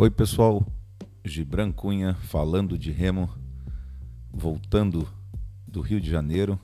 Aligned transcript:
Oi, 0.00 0.12
pessoal. 0.12 0.64
Gibran 1.24 1.72
Cunha 1.72 2.14
falando 2.14 2.78
de 2.78 2.92
remo, 2.92 3.28
voltando 4.32 5.08
do 5.66 5.80
Rio 5.80 6.00
de 6.00 6.08
Janeiro, 6.08 6.56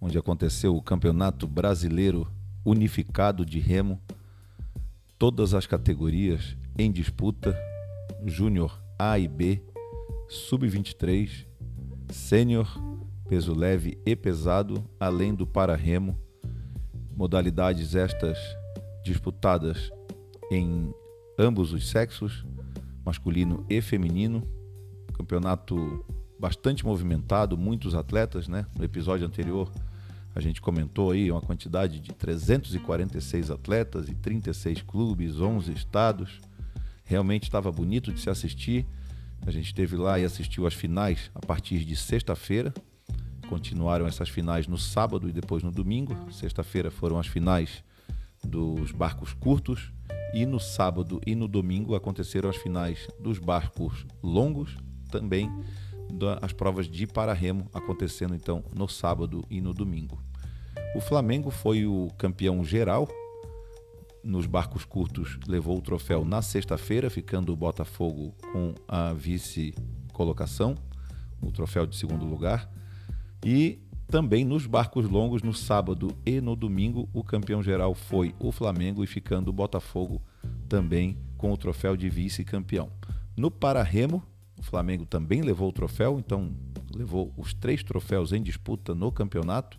onde 0.00 0.16
aconteceu 0.16 0.74
o 0.74 0.80
Campeonato 0.80 1.46
Brasileiro 1.46 2.26
Unificado 2.64 3.44
de 3.44 3.58
Remo. 3.58 4.00
Todas 5.18 5.52
as 5.52 5.66
categorias 5.66 6.56
em 6.78 6.90
disputa: 6.90 7.54
Júnior 8.24 8.82
A 8.98 9.18
e 9.18 9.28
B, 9.28 9.62
Sub-23, 10.30 11.46
Sênior, 12.08 12.74
peso 13.28 13.52
leve 13.52 14.00
e 14.06 14.16
pesado, 14.16 14.82
além 14.98 15.34
do 15.34 15.46
para-remo. 15.46 16.18
Modalidades 17.14 17.94
estas 17.94 18.38
disputadas 19.04 19.90
em 20.50 20.90
ambos 21.40 21.72
os 21.72 21.88
sexos, 21.88 22.44
masculino 23.04 23.64
e 23.68 23.80
feminino. 23.80 24.46
Campeonato 25.14 26.04
bastante 26.38 26.84
movimentado, 26.84 27.56
muitos 27.56 27.94
atletas, 27.94 28.46
né? 28.46 28.66
No 28.76 28.84
episódio 28.84 29.26
anterior 29.26 29.70
a 30.34 30.40
gente 30.40 30.60
comentou 30.60 31.10
aí 31.10 31.30
uma 31.30 31.40
quantidade 31.40 31.98
de 31.98 32.12
346 32.12 33.50
atletas 33.50 34.08
e 34.08 34.14
36 34.14 34.82
clubes, 34.82 35.40
11 35.40 35.72
estados. 35.72 36.40
Realmente 37.04 37.44
estava 37.44 37.72
bonito 37.72 38.12
de 38.12 38.20
se 38.20 38.30
assistir. 38.30 38.86
A 39.44 39.50
gente 39.50 39.66
esteve 39.66 39.96
lá 39.96 40.18
e 40.18 40.24
assistiu 40.24 40.66
as 40.66 40.74
finais 40.74 41.30
a 41.34 41.40
partir 41.40 41.84
de 41.84 41.96
sexta-feira. 41.96 42.72
Continuaram 43.48 44.06
essas 44.06 44.28
finais 44.28 44.68
no 44.68 44.78
sábado 44.78 45.28
e 45.28 45.32
depois 45.32 45.62
no 45.62 45.72
domingo. 45.72 46.14
Sexta-feira 46.30 46.90
foram 46.90 47.18
as 47.18 47.26
finais 47.26 47.82
dos 48.44 48.92
barcos 48.92 49.32
curtos 49.32 49.90
e 50.32 50.46
no 50.46 50.60
sábado 50.60 51.20
e 51.26 51.34
no 51.34 51.48
domingo 51.48 51.94
aconteceram 51.94 52.48
as 52.48 52.56
finais 52.56 53.08
dos 53.18 53.38
barcos 53.38 54.06
longos, 54.22 54.76
também 55.10 55.50
as 56.40 56.52
provas 56.52 56.88
de 56.88 57.06
para-remo 57.06 57.68
acontecendo 57.72 58.34
então 58.34 58.64
no 58.74 58.88
sábado 58.88 59.44
e 59.50 59.60
no 59.60 59.72
domingo. 59.72 60.22
O 60.94 61.00
Flamengo 61.00 61.50
foi 61.50 61.86
o 61.86 62.08
campeão 62.18 62.64
geral 62.64 63.08
nos 64.22 64.46
barcos 64.46 64.84
curtos, 64.84 65.38
levou 65.46 65.78
o 65.78 65.82
troféu 65.82 66.24
na 66.24 66.42
sexta-feira, 66.42 67.08
ficando 67.08 67.52
o 67.52 67.56
Botafogo 67.56 68.34
com 68.52 68.74
a 68.86 69.12
vice-colocação, 69.12 70.74
o 71.40 71.50
troféu 71.50 71.86
de 71.86 71.96
segundo 71.96 72.24
lugar. 72.26 72.70
E 73.44 73.80
também 74.10 74.44
nos 74.44 74.66
barcos 74.66 75.08
longos, 75.08 75.40
no 75.40 75.54
sábado 75.54 76.16
e 76.26 76.40
no 76.40 76.56
domingo, 76.56 77.08
o 77.12 77.22
campeão 77.22 77.62
geral 77.62 77.94
foi 77.94 78.34
o 78.40 78.50
Flamengo 78.50 79.04
e 79.04 79.06
ficando 79.06 79.48
o 79.48 79.52
Botafogo 79.52 80.20
também 80.68 81.16
com 81.38 81.52
o 81.52 81.56
troféu 81.56 81.96
de 81.96 82.10
vice-campeão. 82.10 82.90
No 83.36 83.52
para-remo, 83.52 84.20
o 84.58 84.64
Flamengo 84.64 85.06
também 85.06 85.42
levou 85.42 85.68
o 85.68 85.72
troféu, 85.72 86.18
então 86.18 86.52
levou 86.92 87.32
os 87.36 87.54
três 87.54 87.84
troféus 87.84 88.32
em 88.32 88.42
disputa 88.42 88.96
no 88.96 89.12
campeonato: 89.12 89.78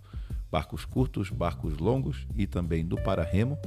barcos 0.50 0.86
curtos, 0.86 1.30
barcos 1.30 1.78
longos 1.78 2.26
e 2.34 2.48
também 2.48 2.86
do 2.86 2.96
para-remo. 2.96 3.58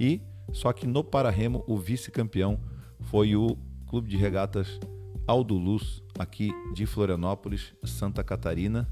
E 0.00 0.22
só 0.50 0.72
que 0.72 0.86
no 0.86 1.04
para-remo 1.04 1.62
o 1.66 1.76
vice-campeão 1.76 2.58
foi 3.02 3.36
o 3.36 3.58
Clube 3.86 4.08
de 4.08 4.16
Regatas 4.16 4.80
Aldo 5.26 5.56
Luz, 5.56 6.02
aqui 6.18 6.50
de 6.72 6.86
Florianópolis, 6.86 7.74
Santa 7.84 8.24
Catarina, 8.24 8.88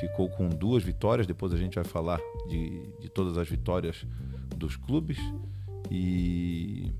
ficou 0.00 0.28
com 0.28 0.48
duas 0.48 0.82
vitórias. 0.82 1.26
Depois 1.26 1.52
a 1.52 1.56
gente 1.56 1.74
vai 1.74 1.84
falar 1.84 2.20
de, 2.48 2.92
de 3.00 3.08
todas 3.08 3.38
as 3.38 3.48
vitórias 3.48 4.06
dos 4.56 4.76
clubes. 4.76 5.18
E, 5.90 6.92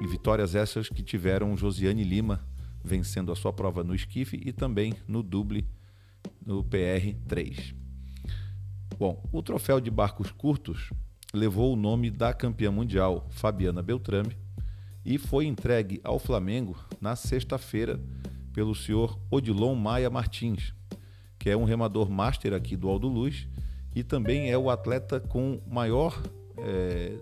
e 0.00 0.06
vitórias 0.06 0.54
essas 0.54 0.88
que 0.88 1.02
tiveram 1.02 1.56
Josiane 1.56 2.04
Lima 2.04 2.44
vencendo 2.82 3.30
a 3.30 3.36
sua 3.36 3.52
prova 3.52 3.84
no 3.84 3.94
esquife 3.94 4.40
e 4.44 4.52
também 4.52 4.94
no 5.06 5.22
duble 5.22 5.66
no 6.44 6.64
PR3. 6.64 7.74
Bom, 8.98 9.22
o 9.32 9.42
troféu 9.42 9.80
de 9.80 9.90
barcos 9.90 10.30
curtos 10.30 10.90
levou 11.32 11.72
o 11.72 11.76
nome 11.76 12.10
da 12.10 12.32
campeã 12.32 12.70
mundial 12.70 13.26
Fabiana 13.30 13.82
Beltrame 13.82 14.36
e 15.04 15.18
foi 15.18 15.46
entregue 15.46 16.00
ao 16.04 16.18
Flamengo 16.18 16.76
na 17.00 17.16
sexta-feira 17.16 18.00
pelo 18.52 18.74
senhor 18.74 19.18
Odilon 19.30 19.74
Maia 19.74 20.10
Martins, 20.10 20.74
que 21.42 21.50
é 21.50 21.56
um 21.56 21.64
remador 21.64 22.08
master 22.08 22.52
aqui 22.52 22.76
do 22.76 22.88
Aldo 22.88 23.08
Luz 23.08 23.48
e 23.96 24.04
também 24.04 24.52
é 24.52 24.56
o 24.56 24.70
atleta 24.70 25.18
com 25.18 25.60
maior 25.66 26.16
é, 26.56 27.18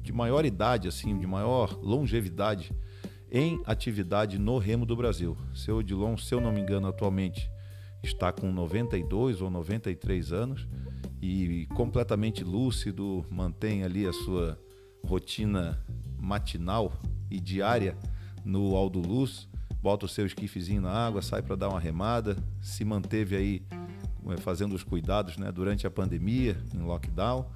de 0.00 0.10
maior 0.10 0.46
idade, 0.46 0.88
assim, 0.88 1.18
de 1.18 1.26
maior 1.26 1.78
longevidade 1.82 2.72
em 3.30 3.60
atividade 3.66 4.38
no 4.38 4.56
remo 4.56 4.86
do 4.86 4.96
Brasil. 4.96 5.36
Seu 5.52 5.76
Odilon, 5.76 6.16
se 6.16 6.34
eu 6.34 6.40
não 6.40 6.50
me 6.50 6.62
engano, 6.62 6.88
atualmente 6.88 7.50
está 8.02 8.32
com 8.32 8.50
92 8.50 9.42
ou 9.42 9.50
93 9.50 10.32
anos 10.32 10.66
e 11.20 11.66
completamente 11.74 12.42
lúcido, 12.42 13.22
mantém 13.30 13.84
ali 13.84 14.06
a 14.06 14.14
sua 14.14 14.58
rotina 15.04 15.78
matinal 16.18 16.90
e 17.30 17.38
diária 17.38 17.98
no 18.46 18.74
Aldo 18.74 18.98
Luz 18.98 19.46
bota 19.82 20.06
o 20.06 20.08
seu 20.08 20.26
esquifezinho 20.26 20.82
na 20.82 20.90
água, 20.90 21.22
sai 21.22 21.42
para 21.42 21.56
dar 21.56 21.68
uma 21.68 21.80
remada, 21.80 22.36
se 22.60 22.84
manteve 22.84 23.36
aí 23.36 23.62
eh, 24.28 24.36
fazendo 24.38 24.74
os 24.74 24.82
cuidados 24.82 25.36
né, 25.36 25.50
durante 25.52 25.86
a 25.86 25.90
pandemia, 25.90 26.56
em 26.74 26.80
lockdown, 26.80 27.46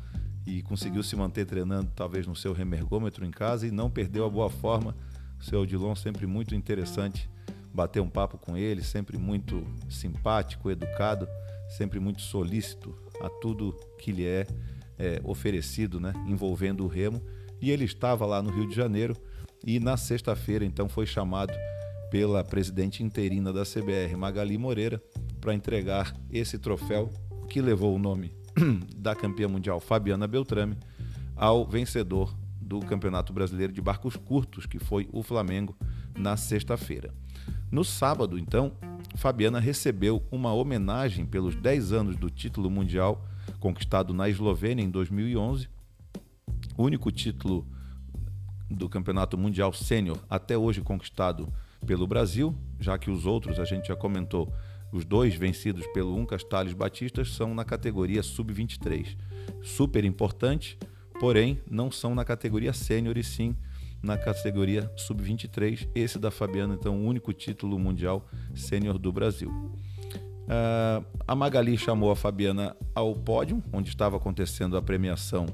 e 0.47 0.63
conseguiu 0.63 1.03
se 1.03 1.15
manter 1.15 1.45
treinando 1.45 1.91
talvez 1.95 2.27
no 2.27 2.35
seu 2.35 2.53
remergômetro 2.53 3.25
em 3.25 3.31
casa 3.31 3.67
e 3.67 3.71
não 3.71 3.91
perdeu 3.91 4.25
a 4.25 4.31
boa 4.31 4.51
forma. 4.51 4.97
O 5.41 5.45
seu 5.45 5.61
Odilon 5.61 5.95
sempre 5.95 6.27
muito 6.27 6.55
interessante 6.55 7.29
bater 7.73 8.01
um 8.01 8.09
papo 8.09 8.39
com 8.39 8.57
ele, 8.57 8.83
sempre 8.83 9.17
muito 9.17 9.65
simpático, 9.89 10.71
educado, 10.71 11.29
sempre 11.69 11.99
muito 11.99 12.21
solícito 12.21 12.95
a 13.21 13.29
tudo 13.29 13.77
que 13.99 14.13
lhe 14.13 14.27
é, 14.27 14.47
é 14.99 15.21
oferecido, 15.25 16.01
né, 16.01 16.13
envolvendo 16.27 16.85
o 16.85 16.89
remo. 16.89 17.23
E 17.61 17.71
ele 17.71 17.85
estava 17.85 18.27
lá 18.27 18.43
no 18.43 18.51
Rio 18.51 18.69
de 18.69 18.75
Janeiro 18.75 19.17
e 19.65 19.79
na 19.79 19.97
sexta-feira 19.97 20.65
então 20.65 20.89
foi 20.89 21.07
chamado 21.07 21.53
pela 22.13 22.45
presidente 22.45 23.03
interina 23.03 23.55
da 23.55 23.63
CBR, 23.65 24.15
Magali 24.19 24.59
Moreira, 24.59 25.03
para 25.41 25.55
entregar 25.55 26.15
esse 26.31 26.59
troféu 26.59 27.11
que 27.49 27.59
levou 27.59 27.97
o 27.97 27.99
nome 27.99 28.37
da 28.95 29.17
campeã 29.17 29.49
mundial 29.49 29.81
Fabiana 29.81 30.29
Beltrame 30.29 30.77
ao 31.35 31.67
vencedor 31.67 32.37
do 32.61 32.81
Campeonato 32.81 33.33
Brasileiro 33.33 33.73
de 33.73 33.81
Barcos 33.81 34.15
Curtos, 34.15 34.67
que 34.67 34.79
foi 34.79 35.09
o 35.11 35.23
Flamengo, 35.23 35.75
na 36.15 36.37
sexta-feira. 36.37 37.15
No 37.71 37.83
sábado, 37.83 38.39
então, 38.39 38.73
Fabiana 39.15 39.59
recebeu 39.59 40.23
uma 40.31 40.53
homenagem 40.53 41.25
pelos 41.25 41.57
10 41.57 41.93
anos 41.93 42.17
do 42.17 42.29
título 42.29 42.69
mundial 42.69 43.27
conquistado 43.59 44.13
na 44.13 44.29
Eslovênia 44.29 44.85
em 44.85 44.91
2011, 44.91 45.67
único 46.77 47.11
título 47.11 47.67
do 48.71 48.87
Campeonato 48.87 49.39
Mundial 49.39 49.73
Sênior 49.73 50.19
até 50.29 50.59
hoje 50.59 50.83
conquistado 50.83 51.51
pelo 51.87 52.07
Brasil, 52.07 52.55
já 52.79 52.99
que 52.99 53.11
os 53.11 53.27
outros 53.27 53.59
a 53.59 53.65
gente 53.65 53.89
já 53.89 53.97
comentou, 53.97 54.53
os 54.93 55.05
dois 55.05 55.35
vencidos 55.35 55.87
pelo 55.89 56.15
Uncas 56.15 56.45
Tales 56.45 56.75
Batistas 56.75 57.33
são 57.33 57.55
na 57.55 57.65
categoria 57.65 58.23
sub-23. 58.23 59.17
Super 59.63 60.05
importante, 60.05 60.79
porém 61.19 61.61
não 61.71 61.91
são 61.91 62.15
na 62.15 62.25
categoria 62.25 62.73
sênior 62.73 63.17
e 63.17 63.25
sim 63.25 63.57
na 64.03 64.19
categoria 64.19 64.91
sub-23. 64.97 65.89
Esse 65.95 66.19
da 66.19 66.31
Fabiana, 66.31 66.75
então, 66.75 67.01
o 67.01 67.07
único 67.07 67.33
título 67.33 67.79
mundial 67.79 68.29
sênior 68.55 68.99
do 68.99 69.13
Brasil. 69.13 69.51
Uh, 70.43 71.07
a 71.27 71.35
Magali 71.35 71.79
chamou 71.79 72.11
a 72.11 72.17
Fabiana 72.17 72.77
ao 72.95 73.15
pódio, 73.15 73.63
onde 73.73 73.89
estava 73.89 74.17
acontecendo 74.17 74.77
a 74.77 74.83
premiação 74.83 75.47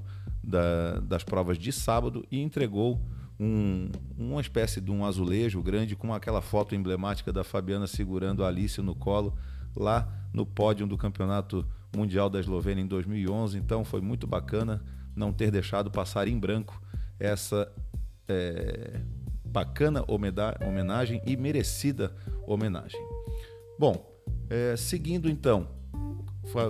da, 0.42 0.98
das 1.00 1.22
provas 1.22 1.58
de 1.58 1.70
sábado, 1.70 2.26
e 2.30 2.40
entregou 2.40 2.98
um, 3.38 3.90
uma 4.16 4.40
espécie 4.40 4.80
de 4.80 4.90
um 4.90 5.04
azulejo 5.04 5.62
grande 5.62 5.94
com 5.94 6.12
aquela 6.12 6.42
foto 6.42 6.74
emblemática 6.74 7.32
da 7.32 7.44
Fabiana 7.44 7.86
segurando 7.86 8.44
a 8.44 8.48
Alice 8.48 8.80
no 8.80 8.94
colo 8.94 9.36
lá 9.76 10.08
no 10.32 10.44
pódio 10.44 10.86
do 10.86 10.98
Campeonato 10.98 11.64
Mundial 11.96 12.28
da 12.28 12.40
Eslovênia 12.40 12.82
em 12.82 12.86
2011. 12.86 13.56
Então 13.58 13.84
foi 13.84 14.00
muito 14.00 14.26
bacana 14.26 14.82
não 15.14 15.32
ter 15.32 15.50
deixado 15.50 15.90
passar 15.90 16.28
em 16.28 16.38
branco 16.38 16.80
essa 17.18 17.70
é, 18.28 19.00
bacana 19.44 20.04
homenagem 20.08 21.22
e 21.26 21.36
merecida 21.36 22.14
homenagem. 22.46 23.00
Bom, 23.78 24.04
é, 24.50 24.76
seguindo 24.76 25.28
então, 25.28 25.68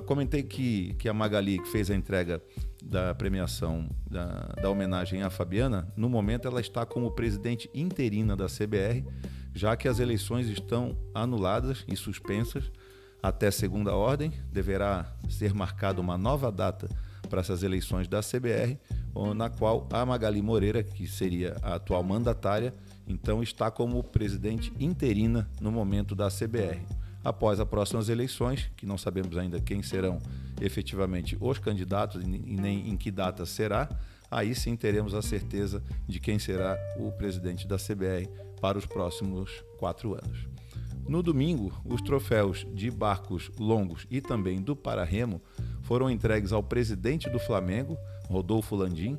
comentei 0.06 0.43
que, 0.43 0.94
que 0.94 1.09
a 1.09 1.15
Magali 1.15 1.59
que 1.59 1.69
fez 1.69 1.91
a 1.91 1.94
entrega 1.94 2.43
da 2.82 3.14
premiação 3.14 3.88
da, 4.10 4.54
da 4.60 4.70
homenagem 4.70 5.22
à 5.22 5.30
Fabiana, 5.30 5.92
no 5.96 6.08
momento 6.08 6.46
ela 6.46 6.60
está 6.60 6.86
como 6.86 7.10
presidente 7.10 7.69
interina 7.75 8.36
da 8.36 8.46
CBR, 8.46 9.04
já 9.54 9.76
que 9.76 9.88
as 9.88 9.98
eleições 9.98 10.48
estão 10.48 10.96
anuladas 11.14 11.84
e 11.88 11.96
suspensas 11.96 12.70
até 13.22 13.50
segunda 13.50 13.94
ordem. 13.94 14.32
Deverá 14.52 15.12
ser 15.28 15.54
marcada 15.54 16.00
uma 16.00 16.16
nova 16.16 16.50
data 16.52 16.88
para 17.28 17.40
essas 17.40 17.62
eleições 17.62 18.08
da 18.08 18.20
CBR, 18.20 18.78
na 19.36 19.50
qual 19.50 19.88
a 19.92 20.04
Magali 20.06 20.40
Moreira, 20.40 20.82
que 20.82 21.06
seria 21.06 21.56
a 21.62 21.74
atual 21.74 22.02
mandatária, 22.02 22.74
então 23.06 23.42
está 23.42 23.70
como 23.70 24.02
presidente 24.02 24.72
interina 24.78 25.48
no 25.60 25.70
momento 25.70 26.14
da 26.14 26.28
CBR. 26.28 26.97
Após 27.28 27.60
as 27.60 27.69
próximas 27.69 28.08
eleições, 28.08 28.70
que 28.75 28.86
não 28.86 28.96
sabemos 28.96 29.36
ainda 29.36 29.60
quem 29.60 29.82
serão 29.82 30.19
efetivamente 30.62 31.36
os 31.38 31.58
candidatos 31.58 32.22
e 32.22 32.26
nem 32.26 32.88
em 32.88 32.96
que 32.96 33.10
data 33.10 33.44
será, 33.44 33.86
aí 34.30 34.54
sim 34.54 34.75
teremos 34.75 35.12
a 35.12 35.20
certeza 35.20 35.82
de 36.08 36.19
quem 36.19 36.38
será 36.38 36.75
o 36.96 37.12
presidente 37.12 37.69
da 37.69 37.76
CBR 37.76 38.30
para 38.62 38.78
os 38.78 38.86
próximos 38.86 39.62
quatro 39.78 40.14
anos. 40.14 40.48
No 41.06 41.22
domingo, 41.22 41.70
os 41.84 42.00
troféus 42.00 42.66
de 42.72 42.90
barcos 42.90 43.50
longos 43.58 44.06
e 44.10 44.22
também 44.22 44.62
do 44.62 44.74
Pararremo 44.74 45.38
foram 45.82 46.08
entregues 46.08 46.50
ao 46.50 46.62
presidente 46.62 47.28
do 47.28 47.38
Flamengo, 47.38 47.98
Rodolfo 48.26 48.74
Landim, 48.74 49.19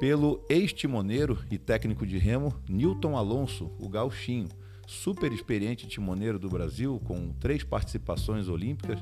pelo 0.00 0.44
ex-timoneiro 0.48 1.38
e 1.48 1.56
técnico 1.56 2.04
de 2.04 2.18
remo 2.18 2.52
Newton 2.68 3.16
Alonso, 3.16 3.70
o 3.78 3.88
gauchinho, 3.88 4.48
super 4.86 5.32
experiente 5.32 5.86
timoneiro 5.86 6.38
do 6.38 6.48
Brasil, 6.48 7.00
com 7.04 7.32
três 7.40 7.62
participações 7.62 8.48
olímpicas, 8.48 8.98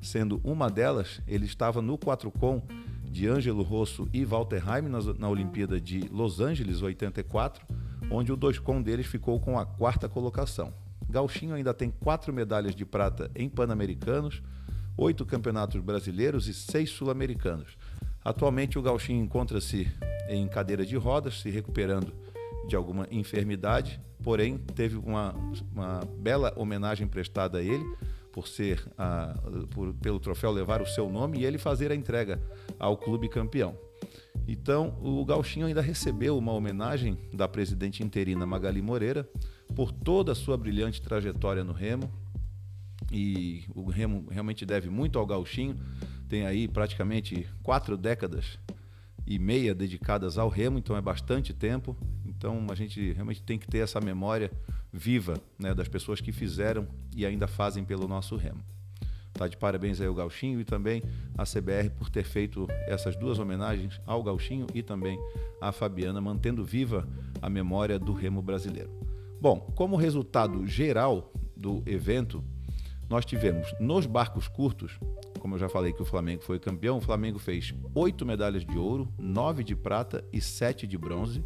sendo 0.00 0.40
uma 0.44 0.70
delas, 0.70 1.20
ele 1.26 1.46
estava 1.46 1.82
no 1.82 1.98
4 1.98 2.30
com 2.30 2.62
de 3.04 3.26
Ângelo 3.26 3.62
Rosso 3.62 4.08
e 4.12 4.24
Walter 4.24 4.62
Heim 4.68 4.88
na, 4.88 5.00
na 5.18 5.28
Olimpíada 5.28 5.80
de 5.80 6.00
Los 6.10 6.40
Angeles 6.40 6.82
84, 6.82 7.64
onde 8.10 8.32
o 8.32 8.36
2 8.36 8.58
com 8.58 8.82
deles 8.82 9.06
ficou 9.06 9.40
com 9.40 9.58
a 9.58 9.64
quarta 9.64 10.08
colocação. 10.08 10.72
Gauchinho 11.08 11.54
ainda 11.54 11.72
tem 11.72 11.90
quatro 11.90 12.32
medalhas 12.32 12.74
de 12.74 12.84
prata 12.84 13.30
em 13.34 13.48
Pan-Americanos, 13.48 14.42
oito 14.96 15.24
campeonatos 15.24 15.80
brasileiros 15.80 16.48
e 16.48 16.54
seis 16.54 16.90
sul-americanos. 16.90 17.76
Atualmente, 18.24 18.78
o 18.78 18.82
Gauchinho 18.82 19.24
encontra-se 19.24 19.88
em 20.28 20.48
cadeira 20.48 20.84
de 20.84 20.96
rodas, 20.96 21.40
se 21.40 21.48
recuperando 21.48 22.12
de 22.66 22.74
alguma 22.74 23.06
enfermidade, 23.10 24.00
porém, 24.26 24.58
teve 24.58 24.96
uma, 24.96 25.36
uma 25.72 26.00
bela 26.18 26.52
homenagem 26.56 27.06
prestada 27.06 27.58
a 27.58 27.62
ele 27.62 27.84
por 28.32 28.48
ser 28.48 28.84
a, 28.98 29.32
por, 29.70 29.94
pelo 29.94 30.18
troféu 30.18 30.50
levar 30.50 30.82
o 30.82 30.86
seu 30.86 31.08
nome 31.08 31.38
e 31.38 31.44
ele 31.44 31.58
fazer 31.58 31.92
a 31.92 31.94
entrega 31.94 32.42
ao 32.76 32.96
clube 32.96 33.28
campeão. 33.28 33.78
Então, 34.48 34.98
o 35.00 35.24
Gauchinho 35.24 35.66
ainda 35.66 35.80
recebeu 35.80 36.36
uma 36.36 36.52
homenagem 36.52 37.16
da 37.32 37.46
presidente 37.46 38.02
interina 38.02 38.44
Magali 38.44 38.82
Moreira 38.82 39.30
por 39.76 39.92
toda 39.92 40.32
a 40.32 40.34
sua 40.34 40.56
brilhante 40.56 41.00
trajetória 41.00 41.62
no 41.62 41.72
remo. 41.72 42.12
E 43.12 43.62
o 43.76 43.88
remo 43.88 44.26
realmente 44.28 44.66
deve 44.66 44.90
muito 44.90 45.20
ao 45.20 45.26
Gauchinho. 45.26 45.76
Tem 46.28 46.44
aí 46.44 46.66
praticamente 46.66 47.48
quatro 47.62 47.96
décadas 47.96 48.58
e 49.24 49.38
meia 49.38 49.72
dedicadas 49.72 50.36
ao 50.36 50.48
remo, 50.48 50.78
então 50.78 50.96
é 50.96 51.00
bastante 51.00 51.54
tempo. 51.54 51.96
Então 52.36 52.66
a 52.70 52.74
gente 52.74 53.12
realmente 53.12 53.42
tem 53.42 53.58
que 53.58 53.66
ter 53.66 53.78
essa 53.78 54.00
memória 54.00 54.50
viva 54.92 55.40
né, 55.58 55.74
das 55.74 55.88
pessoas 55.88 56.20
que 56.20 56.32
fizeram 56.32 56.86
e 57.14 57.24
ainda 57.24 57.46
fazem 57.46 57.84
pelo 57.84 58.06
nosso 58.06 58.36
remo. 58.36 58.62
Tá 59.32 59.46
de 59.46 59.56
parabéns 59.56 60.00
aí 60.00 60.06
ao 60.06 60.14
Gauchinho 60.14 60.60
e 60.60 60.64
também 60.64 61.02
à 61.36 61.44
CBR 61.44 61.90
por 61.90 62.08
ter 62.08 62.24
feito 62.24 62.66
essas 62.86 63.14
duas 63.16 63.38
homenagens 63.38 64.00
ao 64.06 64.22
Gauchinho 64.22 64.66
e 64.74 64.82
também 64.82 65.18
à 65.60 65.70
Fabiana, 65.72 66.20
mantendo 66.22 66.64
viva 66.64 67.06
a 67.42 67.50
memória 67.50 67.98
do 67.98 68.14
remo 68.14 68.40
brasileiro. 68.40 68.90
Bom, 69.38 69.60
como 69.76 69.94
resultado 69.96 70.66
geral 70.66 71.30
do 71.54 71.82
evento, 71.84 72.42
nós 73.10 73.26
tivemos 73.26 73.74
nos 73.78 74.06
barcos 74.06 74.48
curtos, 74.48 74.98
como 75.38 75.54
eu 75.54 75.58
já 75.58 75.68
falei 75.68 75.92
que 75.92 76.02
o 76.02 76.06
Flamengo 76.06 76.42
foi 76.42 76.58
campeão, 76.58 76.96
o 76.96 77.02
Flamengo 77.02 77.38
fez 77.38 77.74
oito 77.94 78.24
medalhas 78.24 78.64
de 78.64 78.78
ouro, 78.78 79.12
nove 79.18 79.62
de 79.62 79.76
prata 79.76 80.24
e 80.32 80.40
sete 80.40 80.86
de 80.86 80.96
bronze. 80.96 81.44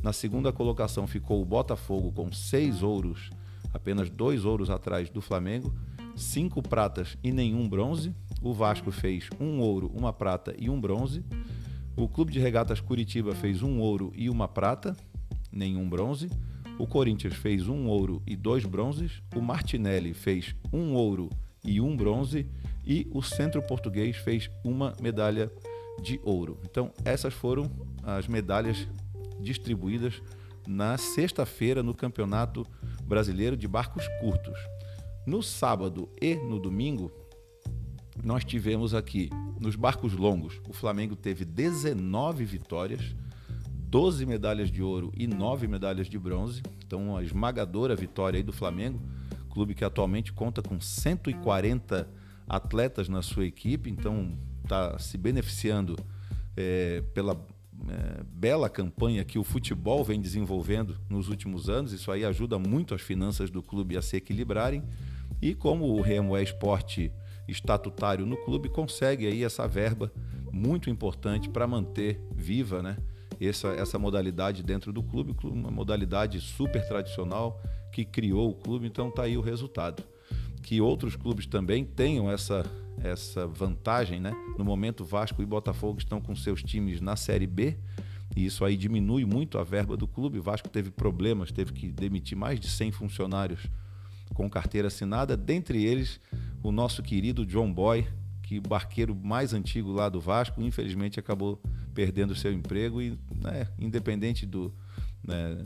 Na 0.00 0.12
segunda 0.12 0.52
colocação 0.52 1.06
ficou 1.06 1.42
o 1.42 1.44
Botafogo 1.44 2.12
com 2.12 2.30
seis 2.32 2.82
ouros, 2.82 3.30
apenas 3.74 4.08
dois 4.08 4.44
ouros 4.44 4.70
atrás 4.70 5.10
do 5.10 5.20
Flamengo, 5.20 5.74
cinco 6.14 6.62
pratas 6.62 7.16
e 7.22 7.32
nenhum 7.32 7.68
bronze. 7.68 8.14
O 8.40 8.52
Vasco 8.52 8.90
fez 8.90 9.28
um 9.40 9.60
ouro, 9.60 9.90
uma 9.94 10.12
prata 10.12 10.54
e 10.58 10.68
um 10.68 10.80
bronze. 10.80 11.24
O 11.96 12.08
Clube 12.08 12.32
de 12.32 12.40
Regatas 12.40 12.80
Curitiba 12.80 13.34
fez 13.34 13.62
um 13.62 13.78
ouro 13.78 14.12
e 14.14 14.30
uma 14.30 14.48
prata, 14.48 14.96
nenhum 15.50 15.88
bronze. 15.88 16.30
O 16.78 16.86
Corinthians 16.86 17.34
fez 17.34 17.68
um 17.68 17.86
ouro 17.86 18.22
e 18.26 18.34
dois 18.34 18.64
bronzes. 18.64 19.22
O 19.36 19.40
Martinelli 19.40 20.14
fez 20.14 20.54
um 20.72 20.94
ouro 20.94 21.28
e 21.64 21.80
um 21.80 21.96
bronze. 21.96 22.46
E 22.84 23.06
o 23.12 23.22
Centro 23.22 23.62
Português 23.62 24.16
fez 24.16 24.50
uma 24.64 24.94
medalha 25.00 25.52
de 26.02 26.18
ouro. 26.24 26.58
Então, 26.64 26.90
essas 27.04 27.34
foram 27.34 27.70
as 28.02 28.26
medalhas 28.26 28.88
distribuídas 29.42 30.22
na 30.66 30.96
sexta-feira 30.96 31.82
no 31.82 31.94
Campeonato 31.94 32.66
Brasileiro 33.04 33.56
de 33.56 33.66
Barcos 33.66 34.06
Curtos. 34.20 34.58
No 35.26 35.42
sábado 35.42 36.08
e 36.20 36.34
no 36.34 36.58
domingo, 36.58 37.12
nós 38.22 38.44
tivemos 38.44 38.94
aqui 38.94 39.30
nos 39.60 39.76
barcos 39.76 40.12
longos, 40.12 40.60
o 40.68 40.72
Flamengo 40.72 41.14
teve 41.14 41.44
19 41.44 42.44
vitórias, 42.44 43.14
12 43.92 44.26
medalhas 44.26 44.70
de 44.70 44.82
ouro 44.82 45.12
e 45.16 45.26
9 45.26 45.68
medalhas 45.68 46.08
de 46.08 46.18
bronze. 46.18 46.62
Então, 46.84 47.10
uma 47.10 47.22
esmagadora 47.22 47.94
vitória 47.94 48.38
aí 48.38 48.42
do 48.42 48.52
Flamengo, 48.52 49.00
clube 49.50 49.74
que 49.74 49.84
atualmente 49.84 50.32
conta 50.32 50.62
com 50.62 50.80
140 50.80 52.08
atletas 52.48 53.08
na 53.08 53.22
sua 53.22 53.46
equipe, 53.46 53.90
então 53.90 54.36
está 54.62 54.98
se 54.98 55.16
beneficiando 55.16 55.96
é, 56.56 57.02
pela 57.14 57.34
é, 57.88 58.22
bela 58.24 58.68
campanha 58.68 59.24
que 59.24 59.38
o 59.38 59.44
futebol 59.44 60.04
vem 60.04 60.20
desenvolvendo 60.20 60.98
nos 61.08 61.28
últimos 61.28 61.68
anos. 61.68 61.92
Isso 61.92 62.10
aí 62.10 62.24
ajuda 62.24 62.58
muito 62.58 62.94
as 62.94 63.00
finanças 63.00 63.50
do 63.50 63.62
clube 63.62 63.96
a 63.96 64.02
se 64.02 64.16
equilibrarem. 64.16 64.82
E 65.40 65.54
como 65.54 65.86
o 65.86 66.00
Remo 66.00 66.36
é 66.36 66.42
esporte 66.42 67.12
estatutário 67.48 68.24
no 68.24 68.36
clube, 68.36 68.68
consegue 68.68 69.26
aí 69.26 69.42
essa 69.42 69.66
verba 69.66 70.12
muito 70.52 70.88
importante 70.88 71.48
para 71.48 71.66
manter 71.66 72.20
viva, 72.34 72.82
né? 72.82 72.96
essa, 73.48 73.68
essa 73.68 73.98
modalidade 73.98 74.62
dentro 74.62 74.92
do 74.92 75.02
clube, 75.02 75.34
uma 75.44 75.70
modalidade 75.70 76.40
super 76.40 76.86
tradicional 76.86 77.60
que 77.92 78.04
criou 78.04 78.50
o 78.50 78.54
clube, 78.54 78.86
então 78.86 79.08
está 79.08 79.24
aí 79.24 79.36
o 79.36 79.40
resultado. 79.40 80.02
Que 80.62 80.80
outros 80.80 81.16
clubes 81.16 81.46
também 81.46 81.84
tenham 81.84 82.30
essa, 82.30 82.64
essa 82.98 83.46
vantagem, 83.46 84.20
né? 84.20 84.34
No 84.58 84.64
momento, 84.64 85.04
Vasco 85.04 85.42
e 85.42 85.46
Botafogo 85.46 85.98
estão 85.98 86.20
com 86.20 86.34
seus 86.34 86.62
times 86.62 87.00
na 87.00 87.16
Série 87.16 87.46
B, 87.46 87.76
e 88.36 88.46
isso 88.46 88.64
aí 88.64 88.76
diminui 88.76 89.24
muito 89.24 89.58
a 89.58 89.64
verba 89.64 89.96
do 89.96 90.06
clube. 90.06 90.38
O 90.38 90.42
Vasco 90.42 90.68
teve 90.68 90.90
problemas, 90.90 91.52
teve 91.52 91.72
que 91.72 91.88
demitir 91.90 92.36
mais 92.36 92.58
de 92.58 92.68
100 92.68 92.92
funcionários 92.92 93.66
com 94.32 94.48
carteira 94.48 94.88
assinada, 94.88 95.36
dentre 95.36 95.84
eles 95.84 96.20
o 96.62 96.72
nosso 96.72 97.02
querido 97.02 97.44
John 97.44 97.72
Boy, 97.72 98.06
que 98.42 98.60
barqueiro 98.60 99.14
mais 99.14 99.52
antigo 99.52 99.92
lá 99.92 100.08
do 100.08 100.20
Vasco, 100.20 100.62
infelizmente 100.62 101.20
acabou 101.20 101.60
perdendo 101.94 102.34
seu 102.34 102.52
emprego 102.52 103.02
e, 103.02 103.18
né, 103.34 103.68
independente 103.78 104.46
do 104.46 104.72
né, 105.22 105.58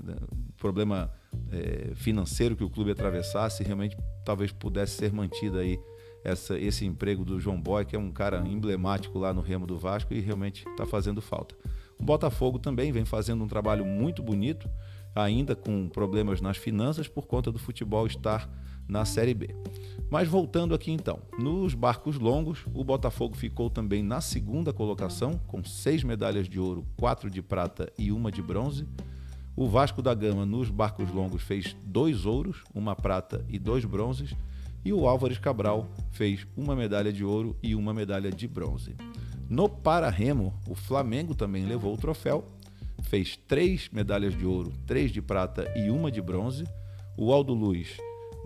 problema 0.56 1.10
é, 1.50 1.94
financeiro 1.94 2.56
que 2.56 2.64
o 2.64 2.70
clube 2.70 2.90
atravessasse, 2.90 3.62
realmente 3.62 3.96
talvez 4.24 4.52
pudesse 4.52 4.96
ser 4.96 5.12
mantido 5.12 5.58
aí 5.58 5.78
essa, 6.26 6.58
esse 6.58 6.84
emprego 6.84 7.24
do 7.24 7.38
João 7.38 7.60
Boy, 7.60 7.84
que 7.84 7.94
é 7.94 7.98
um 7.98 8.10
cara 8.10 8.42
emblemático 8.46 9.16
lá 9.16 9.32
no 9.32 9.40
remo 9.40 9.64
do 9.64 9.78
Vasco 9.78 10.12
e 10.12 10.20
realmente 10.20 10.68
está 10.68 10.84
fazendo 10.84 11.22
falta. 11.22 11.54
O 11.98 12.02
Botafogo 12.02 12.58
também 12.58 12.90
vem 12.90 13.04
fazendo 13.04 13.44
um 13.44 13.46
trabalho 13.48 13.84
muito 13.84 14.22
bonito, 14.22 14.68
ainda 15.14 15.54
com 15.54 15.88
problemas 15.88 16.40
nas 16.40 16.56
finanças 16.56 17.06
por 17.06 17.26
conta 17.26 17.52
do 17.52 17.60
futebol 17.60 18.06
estar 18.08 18.50
na 18.88 19.04
Série 19.04 19.34
B. 19.34 19.54
Mas 20.10 20.28
voltando 20.28 20.74
aqui 20.74 20.90
então, 20.90 21.20
nos 21.38 21.74
barcos 21.74 22.18
longos, 22.18 22.64
o 22.74 22.82
Botafogo 22.82 23.36
ficou 23.36 23.70
também 23.70 24.02
na 24.02 24.20
segunda 24.20 24.72
colocação, 24.72 25.40
com 25.46 25.64
seis 25.64 26.02
medalhas 26.02 26.48
de 26.48 26.58
ouro, 26.58 26.84
quatro 26.96 27.30
de 27.30 27.40
prata 27.40 27.90
e 27.96 28.10
uma 28.10 28.32
de 28.32 28.42
bronze. 28.42 28.86
O 29.54 29.68
Vasco 29.68 30.02
da 30.02 30.12
Gama 30.12 30.44
nos 30.44 30.70
barcos 30.70 31.10
longos 31.10 31.42
fez 31.42 31.76
dois 31.84 32.26
ouros, 32.26 32.64
uma 32.74 32.96
prata 32.96 33.44
e 33.48 33.58
dois 33.58 33.84
bronzes. 33.84 34.34
E 34.86 34.92
o 34.92 35.08
Álvares 35.08 35.36
Cabral 35.36 35.88
fez 36.12 36.46
uma 36.56 36.76
medalha 36.76 37.12
de 37.12 37.24
ouro 37.24 37.56
e 37.60 37.74
uma 37.74 37.92
medalha 37.92 38.30
de 38.30 38.46
bronze. 38.46 38.94
No 39.50 39.68
para-remo, 39.68 40.54
o 40.68 40.76
Flamengo 40.76 41.34
também 41.34 41.66
levou 41.66 41.92
o 41.92 41.96
troféu, 41.96 42.44
fez 43.02 43.36
três 43.48 43.88
medalhas 43.92 44.38
de 44.38 44.46
ouro, 44.46 44.72
três 44.86 45.10
de 45.10 45.20
prata 45.20 45.68
e 45.74 45.90
uma 45.90 46.08
de 46.08 46.22
bronze. 46.22 46.62
O 47.16 47.32
Aldo 47.32 47.52
Luz 47.52 47.96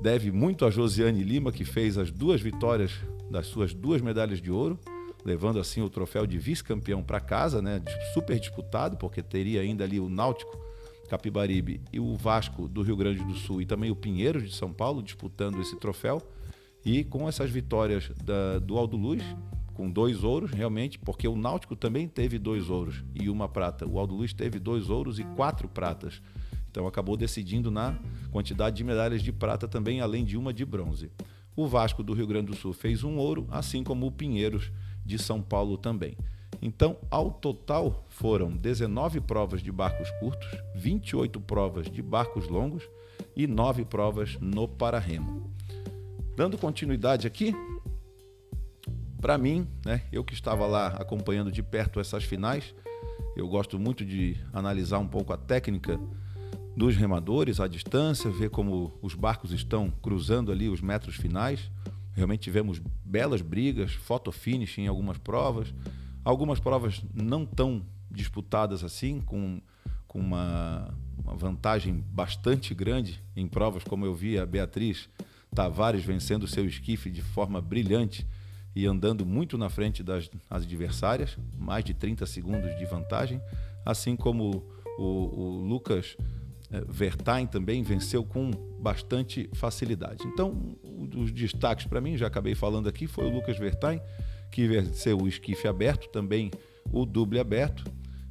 deve 0.00 0.32
muito 0.32 0.64
a 0.64 0.70
Josiane 0.70 1.22
Lima, 1.22 1.52
que 1.52 1.62
fez 1.62 1.98
as 1.98 2.10
duas 2.10 2.40
vitórias 2.40 2.90
das 3.30 3.46
suas 3.46 3.74
duas 3.74 4.00
medalhas 4.00 4.40
de 4.40 4.50
ouro, 4.50 4.80
levando 5.22 5.60
assim 5.60 5.82
o 5.82 5.90
troféu 5.90 6.26
de 6.26 6.38
vice-campeão 6.38 7.02
para 7.02 7.20
casa, 7.20 7.60
né? 7.60 7.82
Super 8.14 8.40
disputado, 8.40 8.96
porque 8.96 9.22
teria 9.22 9.60
ainda 9.60 9.84
ali 9.84 10.00
o 10.00 10.08
Náutico 10.08 10.69
Capibaribe 11.10 11.80
e 11.92 11.98
o 11.98 12.14
Vasco 12.14 12.68
do 12.68 12.82
Rio 12.82 12.96
Grande 12.96 13.24
do 13.24 13.34
Sul 13.34 13.60
e 13.60 13.66
também 13.66 13.90
o 13.90 13.96
Pinheiros 13.96 14.48
de 14.48 14.54
São 14.54 14.72
Paulo 14.72 15.02
disputando 15.02 15.60
esse 15.60 15.76
troféu. 15.76 16.22
E 16.84 17.02
com 17.02 17.28
essas 17.28 17.50
vitórias 17.50 18.12
da, 18.24 18.60
do 18.60 18.78
Aldo 18.78 18.96
Luz, 18.96 19.20
com 19.74 19.90
dois 19.90 20.22
ouros, 20.22 20.52
realmente, 20.52 21.00
porque 21.00 21.26
o 21.26 21.34
Náutico 21.36 21.74
também 21.74 22.06
teve 22.06 22.38
dois 22.38 22.70
ouros 22.70 23.04
e 23.12 23.28
uma 23.28 23.48
prata. 23.48 23.86
O 23.86 23.98
Aldo 23.98 24.14
Luiz 24.14 24.32
teve 24.32 24.60
dois 24.60 24.88
ouros 24.88 25.18
e 25.18 25.24
quatro 25.24 25.68
pratas. 25.68 26.22
Então 26.70 26.86
acabou 26.86 27.16
decidindo 27.16 27.72
na 27.72 27.98
quantidade 28.30 28.76
de 28.76 28.84
medalhas 28.84 29.20
de 29.20 29.32
prata 29.32 29.66
também, 29.66 30.00
além 30.00 30.24
de 30.24 30.36
uma 30.36 30.54
de 30.54 30.64
bronze. 30.64 31.10
O 31.56 31.66
Vasco 31.66 32.04
do 32.04 32.14
Rio 32.14 32.28
Grande 32.28 32.52
do 32.52 32.56
Sul 32.56 32.72
fez 32.72 33.02
um 33.02 33.16
ouro, 33.16 33.48
assim 33.50 33.82
como 33.82 34.06
o 34.06 34.12
Pinheiros 34.12 34.70
de 35.04 35.18
São 35.18 35.42
Paulo 35.42 35.76
também. 35.76 36.16
Então, 36.62 36.96
ao 37.10 37.30
total, 37.30 38.04
foram 38.08 38.54
19 38.54 39.20
provas 39.20 39.62
de 39.62 39.72
barcos 39.72 40.10
curtos, 40.18 40.48
28 40.74 41.40
provas 41.40 41.90
de 41.90 42.02
barcos 42.02 42.48
longos 42.48 42.88
e 43.34 43.46
9 43.46 43.84
provas 43.86 44.36
no 44.40 44.68
para-remo. 44.68 45.50
Dando 46.36 46.58
continuidade 46.58 47.26
aqui, 47.26 47.54
para 49.20 49.38
mim, 49.38 49.66
né, 49.84 50.02
eu 50.12 50.24
que 50.24 50.34
estava 50.34 50.66
lá 50.66 50.88
acompanhando 50.88 51.50
de 51.50 51.62
perto 51.62 52.00
essas 52.00 52.24
finais, 52.24 52.74
eu 53.36 53.48
gosto 53.48 53.78
muito 53.78 54.04
de 54.04 54.36
analisar 54.52 54.98
um 54.98 55.06
pouco 55.06 55.32
a 55.32 55.36
técnica 55.36 55.98
dos 56.76 56.96
remadores, 56.96 57.60
a 57.60 57.68
distância, 57.68 58.30
ver 58.30 58.50
como 58.50 58.98
os 59.02 59.14
barcos 59.14 59.52
estão 59.52 59.90
cruzando 60.02 60.50
ali 60.50 60.68
os 60.68 60.80
metros 60.80 61.16
finais. 61.16 61.70
Realmente 62.12 62.40
tivemos 62.40 62.80
belas 63.04 63.40
brigas, 63.42 63.92
photo 63.92 64.32
finish 64.32 64.78
em 64.78 64.86
algumas 64.86 65.18
provas, 65.18 65.72
algumas 66.24 66.60
provas 66.60 67.02
não 67.14 67.44
tão 67.46 67.82
disputadas 68.10 68.82
assim, 68.82 69.20
com, 69.20 69.60
com 70.06 70.18
uma, 70.18 70.92
uma 71.22 71.34
vantagem 71.34 72.04
bastante 72.10 72.74
grande 72.74 73.22
em 73.36 73.46
provas, 73.46 73.84
como 73.84 74.04
eu 74.04 74.14
vi 74.14 74.38
a 74.38 74.44
Beatriz 74.44 75.08
Tavares 75.54 76.04
vencendo 76.04 76.46
seu 76.46 76.66
esquife 76.66 77.10
de 77.10 77.22
forma 77.22 77.60
brilhante 77.60 78.26
e 78.74 78.86
andando 78.86 79.26
muito 79.26 79.58
na 79.58 79.68
frente 79.68 80.02
das 80.02 80.30
adversárias, 80.48 81.36
mais 81.58 81.84
de 81.84 81.92
30 81.92 82.24
segundos 82.26 82.76
de 82.78 82.84
vantagem, 82.86 83.40
assim 83.84 84.14
como 84.14 84.64
o, 84.98 85.04
o 85.04 85.64
Lucas 85.66 86.16
eh, 86.70 86.84
Vertain 86.88 87.46
também 87.46 87.82
venceu 87.82 88.22
com 88.22 88.50
bastante 88.80 89.50
facilidade. 89.54 90.24
Então, 90.26 90.76
os 91.16 91.32
destaques 91.32 91.86
para 91.86 92.00
mim, 92.00 92.16
já 92.16 92.28
acabei 92.28 92.54
falando 92.54 92.88
aqui, 92.88 93.08
foi 93.08 93.24
o 93.24 93.30
Lucas 93.30 93.58
Vertain, 93.58 94.00
que 94.50 94.66
venceu 94.66 95.18
o 95.18 95.28
esquife 95.28 95.68
aberto, 95.68 96.08
também 96.08 96.50
o 96.92 97.04
duble 97.04 97.38
aberto, 97.38 97.84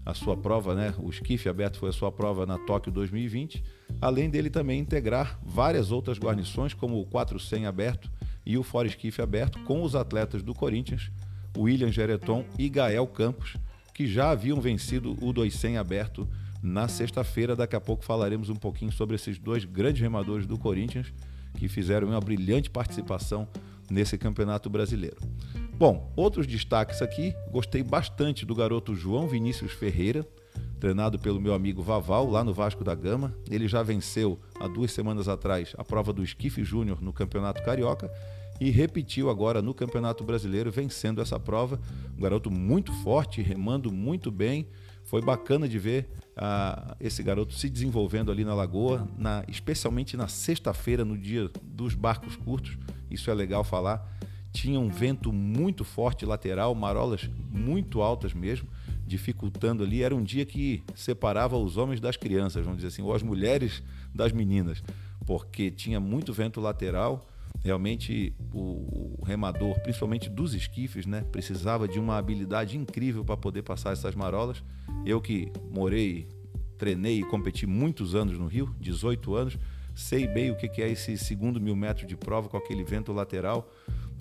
a 0.05 0.13
sua 0.13 0.35
prova, 0.35 0.75
né? 0.75 0.93
O 0.97 1.09
esquife 1.09 1.47
aberto 1.47 1.77
foi 1.77 1.89
a 1.89 1.93
sua 1.93 2.11
prova 2.11 2.45
na 2.45 2.57
Tóquio 2.57 2.91
2020, 2.91 3.63
além 4.01 4.29
dele 4.29 4.49
também 4.49 4.79
integrar 4.79 5.39
várias 5.43 5.91
outras 5.91 6.17
guarnições, 6.17 6.73
como 6.73 6.99
o 6.99 7.05
400 7.05 7.65
aberto 7.65 8.09
e 8.45 8.57
o 8.57 8.63
Fora 8.63 8.87
Esquife 8.87 9.21
aberto, 9.21 9.59
com 9.63 9.83
os 9.83 9.95
atletas 9.95 10.41
do 10.41 10.53
Corinthians, 10.53 11.11
William 11.57 11.91
Gereton 11.91 12.43
e 12.57 12.69
Gael 12.69 13.05
Campos, 13.07 13.55
que 13.93 14.07
já 14.07 14.31
haviam 14.31 14.59
vencido 14.59 15.15
o 15.21 15.31
200 15.31 15.77
aberto 15.77 16.27
na 16.61 16.87
sexta-feira. 16.87 17.55
Daqui 17.55 17.75
a 17.75 17.81
pouco 17.81 18.03
falaremos 18.03 18.49
um 18.49 18.55
pouquinho 18.55 18.91
sobre 18.91 19.15
esses 19.15 19.37
dois 19.37 19.65
grandes 19.65 20.01
remadores 20.01 20.47
do 20.47 20.57
Corinthians 20.57 21.13
que 21.57 21.67
fizeram 21.67 22.07
uma 22.07 22.19
brilhante 22.19 22.69
participação 22.69 23.47
nesse 23.89 24.17
campeonato 24.17 24.69
brasileiro. 24.69 25.17
Bom, 25.79 26.11
outros 26.13 26.45
destaques 26.45 27.01
aqui, 27.01 27.33
gostei 27.49 27.81
bastante 27.81 28.45
do 28.45 28.53
garoto 28.53 28.93
João 28.93 29.29
Vinícius 29.29 29.71
Ferreira, 29.71 30.27
treinado 30.77 31.17
pelo 31.17 31.39
meu 31.39 31.53
amigo 31.53 31.81
Vaval, 31.81 32.29
lá 32.29 32.43
no 32.43 32.53
Vasco 32.53 32.83
da 32.83 32.93
Gama. 32.93 33.33
Ele 33.49 33.65
já 33.65 33.81
venceu 33.81 34.37
há 34.59 34.67
duas 34.67 34.91
semanas 34.91 35.29
atrás 35.29 35.73
a 35.77 35.83
prova 35.85 36.11
do 36.11 36.21
Esquife 36.21 36.65
Júnior 36.65 37.01
no 37.01 37.13
Campeonato 37.13 37.63
Carioca 37.63 38.11
e 38.59 38.69
repetiu 38.69 39.29
agora 39.29 39.61
no 39.61 39.73
Campeonato 39.73 40.21
Brasileiro, 40.21 40.69
vencendo 40.69 41.21
essa 41.21 41.39
prova. 41.39 41.79
Um 42.17 42.21
garoto 42.21 42.51
muito 42.51 42.91
forte, 42.95 43.41
remando 43.41 43.89
muito 43.89 44.29
bem. 44.29 44.67
Foi 45.05 45.21
bacana 45.21 45.65
de 45.65 45.79
ver 45.79 46.09
uh, 46.35 46.93
esse 46.99 47.23
garoto 47.23 47.53
se 47.53 47.69
desenvolvendo 47.69 48.33
ali 48.33 48.43
na 48.43 48.53
Lagoa, 48.53 49.07
na, 49.17 49.45
especialmente 49.47 50.17
na 50.17 50.27
sexta-feira, 50.27 51.05
no 51.05 51.17
dia 51.17 51.49
dos 51.63 51.95
barcos 51.95 52.35
curtos. 52.35 52.77
Isso 53.09 53.31
é 53.31 53.33
legal 53.33 53.63
falar. 53.63 54.19
Tinha 54.51 54.79
um 54.79 54.89
vento 54.89 55.31
muito 55.31 55.83
forte 55.83 56.25
lateral, 56.25 56.73
marolas 56.73 57.29
muito 57.51 58.01
altas 58.01 58.33
mesmo, 58.33 58.67
dificultando 59.05 59.83
ali. 59.83 60.01
Era 60.01 60.15
um 60.15 60.23
dia 60.23 60.45
que 60.45 60.83
separava 60.95 61.57
os 61.57 61.77
homens 61.77 61.99
das 61.99 62.17
crianças, 62.17 62.63
vamos 62.63 62.77
dizer 62.77 62.87
assim, 62.87 63.01
ou 63.01 63.13
as 63.13 63.23
mulheres 63.23 63.83
das 64.13 64.31
meninas, 64.31 64.83
porque 65.25 65.69
tinha 65.69 65.99
muito 65.99 66.33
vento 66.33 66.59
lateral 66.59 67.25
Realmente 67.61 68.33
o, 68.53 69.21
remador, 69.25 69.79
principalmente 69.81 70.29
dos 70.29 70.53
esquifes, 70.53 71.05
né, 71.05 71.25
precisava 71.29 71.87
de 71.87 71.99
uma 71.99 72.17
habilidade 72.17 72.77
incrível 72.77 73.25
para 73.25 73.35
poder 73.35 73.63
passar 73.63 73.91
essas 73.91 74.15
marolas. 74.15 74.63
Eu 75.05 75.19
que 75.19 75.51
morei, 75.69 76.27
treinei 76.77 77.19
e 77.19 77.23
competi 77.23 77.65
muitos 77.67 78.15
anos 78.15 78.37
no 78.37 78.47
Rio, 78.47 78.73
18 78.79 79.35
anos, 79.35 79.57
sei 79.93 80.25
bem 80.25 80.51
o 80.51 80.55
que 80.55 80.81
é 80.81 80.89
esse 80.89 81.17
segundo 81.17 81.59
mil 81.59 81.75
metros 81.75 82.07
de 82.07 82.15
prova 82.15 82.47
com 82.47 82.55
aquele 82.55 82.83
vento 82.83 83.11
lateral. 83.11 83.69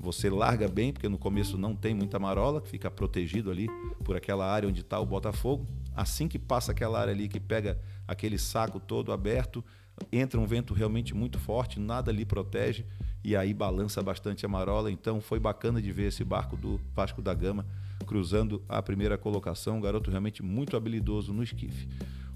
Você 0.01 0.31
larga 0.31 0.69
bem, 0.69 0.93
porque 0.93 1.09
no 1.09 1.19
começo 1.19 1.59
não 1.59 1.75
tem 1.75 1.93
muita 1.93 2.19
marola, 2.19 2.61
fica 2.61 2.91
protegido 2.91 3.51
ali 3.51 3.69
por 4.05 4.17
aquela 4.17 4.47
área 4.47 4.69
onde 4.69 4.81
está 4.81 4.99
o 5.01 5.07
Botafogo. 5.07 5.67
Assim 5.95 6.29
que 6.29 6.39
passa 6.39 6.71
aquela 6.71 7.01
área 7.01 7.13
ali 7.13 7.29
que 7.29 7.41
pega 7.41 7.81
aquele 8.07 8.39
saco 8.39 8.79
todo 8.79 9.13
aberto, 9.13 9.65
entra 10.13 10.39
um 10.39 10.47
vento 10.47 10.73
realmente 10.73 11.15
muito 11.15 11.39
forte, 11.39 11.81
nada 11.81 12.11
ali 12.11 12.25
protege 12.25 12.87
e 13.25 13.37
aí 13.37 13.53
balança 13.53 14.01
bastante 14.03 14.47
a 14.47 14.49
marola. 14.49 14.91
Então 14.91 15.21
foi 15.21 15.41
bacana 15.41 15.83
de 15.83 15.91
ver 15.91 16.09
esse 16.09 16.23
barco 16.23 16.57
do 16.57 16.81
Vasco 16.95 17.21
da 17.21 17.35
Gama 17.35 17.67
cruzando 18.07 18.63
a 18.69 18.81
primeira 18.81 19.19
colocação, 19.19 19.79
um 19.79 19.81
garoto 19.81 20.11
realmente 20.11 20.43
muito 20.43 20.77
habilidoso 20.77 21.33
no 21.33 21.43
esquife. 21.43 21.89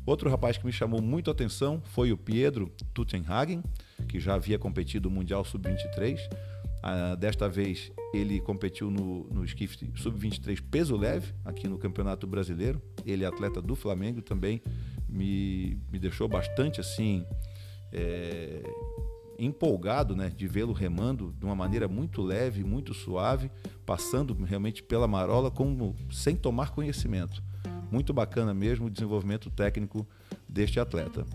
Outro 0.05 0.29
rapaz 0.29 0.59
que 0.59 0.67
me 0.67 0.73
chamou 0.73 1.01
muito 1.01 1.31
a 1.31 1.33
atenção 1.33 1.81
foi 1.85 2.13
o 2.13 2.17
Pedro 2.17 2.73
Tuttenhagen, 2.93 3.63
que 4.09 4.19
já 4.19 4.35
havia 4.35 4.59
competido 4.59 5.09
no 5.09 5.15
Mundial 5.15 5.45
Sub-23. 5.45 6.19
Ah, 6.83 7.15
desta 7.15 7.49
vez 7.49 7.93
ele 8.13 8.41
competiu 8.41 8.91
no, 8.91 9.25
no 9.31 9.45
esquife 9.45 9.89
Sub-23 9.95 10.61
peso 10.69 10.97
leve, 10.97 11.33
aqui 11.45 11.69
no 11.69 11.79
Campeonato 11.79 12.27
Brasileiro. 12.27 12.83
Ele 13.07 13.23
é 13.23 13.27
atleta 13.27 13.63
do 13.63 13.77
Flamengo 13.77 14.21
também, 14.21 14.61
me, 15.09 15.79
me 15.93 15.99
deixou 15.99 16.27
bastante 16.27 16.81
assim 16.81 17.25
é, 17.93 18.63
empolgado 19.39 20.17
né, 20.17 20.29
de 20.29 20.47
vê-lo 20.49 20.73
remando 20.73 21.33
de 21.39 21.45
uma 21.45 21.55
maneira 21.55 21.87
muito 21.87 22.21
leve, 22.21 22.65
muito 22.65 22.93
suave, 22.93 23.51
passando 23.87 24.35
realmente 24.45 24.83
pela 24.83 25.07
marola 25.07 25.51
como, 25.51 25.95
sem 26.11 26.35
tomar 26.35 26.71
conhecimento. 26.71 27.43
Muito 27.91 28.13
bacana 28.13 28.55
mesmo 28.55 28.87
o 28.87 28.91
desenvolvimento 28.91 29.51
técnico 29.51 30.07
deste 30.49 30.81
atleta. 30.81 31.27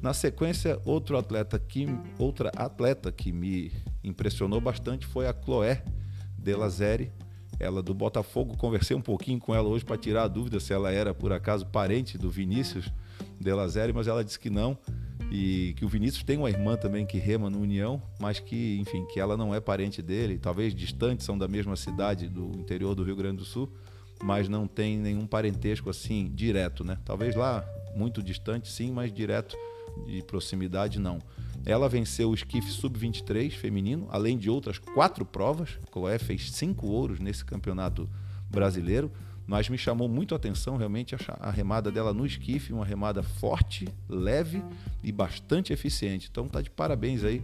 Na 0.00 0.14
sequência, 0.14 0.80
outro 0.84 1.18
atleta 1.18 1.58
que, 1.58 1.86
outra 2.18 2.50
atleta 2.56 3.10
que 3.10 3.32
me 3.32 3.72
impressionou 4.04 4.60
bastante 4.60 5.06
foi 5.06 5.26
a 5.26 5.34
Chloé 5.34 5.82
Delazere, 6.38 7.10
ela 7.58 7.82
do 7.82 7.94
Botafogo. 7.94 8.56
Conversei 8.56 8.96
um 8.96 9.00
pouquinho 9.00 9.38
com 9.38 9.54
ela 9.54 9.68
hoje 9.68 9.84
para 9.84 9.96
tirar 9.96 10.24
a 10.24 10.28
dúvida 10.28 10.60
se 10.60 10.72
ela 10.72 10.92
era 10.92 11.14
por 11.14 11.32
acaso 11.32 11.66
parente 11.66 12.18
do 12.18 12.30
Vinícius 12.30 12.92
Delazere, 13.40 13.92
mas 13.92 14.06
ela 14.06 14.24
disse 14.24 14.38
que 14.38 14.50
não 14.50 14.78
e 15.30 15.74
que 15.76 15.84
o 15.84 15.88
Vinícius 15.88 16.22
tem 16.22 16.36
uma 16.36 16.48
irmã 16.50 16.76
também 16.76 17.06
que 17.06 17.18
rema 17.18 17.48
no 17.48 17.60
União, 17.60 18.00
mas 18.20 18.38
que, 18.38 18.78
enfim, 18.78 19.04
que 19.06 19.18
ela 19.18 19.36
não 19.36 19.54
é 19.54 19.60
parente 19.60 20.02
dele, 20.02 20.38
talvez 20.38 20.74
distantes, 20.74 21.24
são 21.24 21.36
da 21.36 21.48
mesma 21.48 21.76
cidade 21.76 22.28
do 22.28 22.52
interior 22.58 22.94
do 22.94 23.02
Rio 23.02 23.16
Grande 23.16 23.38
do 23.38 23.44
Sul, 23.44 23.72
mas 24.22 24.48
não 24.48 24.66
tem 24.66 24.96
nenhum 24.96 25.26
parentesco 25.26 25.90
assim 25.90 26.30
direto, 26.32 26.84
né? 26.84 26.98
Talvez 27.04 27.34
lá 27.34 27.64
muito 27.96 28.22
distante, 28.22 28.70
sim, 28.70 28.90
mas 28.90 29.12
direto 29.12 29.56
de 30.06 30.22
proximidade 30.22 30.98
não. 30.98 31.18
Ela 31.64 31.88
venceu 31.88 32.30
o 32.30 32.34
esquife 32.34 32.70
sub-23 32.70 33.50
feminino, 33.52 34.06
além 34.10 34.36
de 34.36 34.50
outras 34.50 34.78
quatro 34.78 35.24
provas. 35.24 35.78
A 35.86 35.92
Chloé 35.92 36.18
fez 36.18 36.50
cinco 36.50 36.86
ouros 36.86 37.20
nesse 37.20 37.44
campeonato 37.44 38.08
brasileiro 38.50 39.10
mas 39.46 39.68
me 39.68 39.76
chamou 39.76 40.08
muito 40.08 40.34
a 40.34 40.36
atenção 40.36 40.76
realmente 40.76 41.14
a 41.28 41.50
remada 41.50 41.90
dela 41.90 42.14
no 42.14 42.24
esquife, 42.24 42.72
uma 42.72 42.84
remada 42.84 43.22
forte, 43.22 43.86
leve 44.08 44.62
e 45.02 45.12
bastante 45.12 45.72
eficiente. 45.72 46.28
Então 46.30 46.48
tá 46.48 46.62
de 46.62 46.70
parabéns 46.70 47.24
aí, 47.24 47.42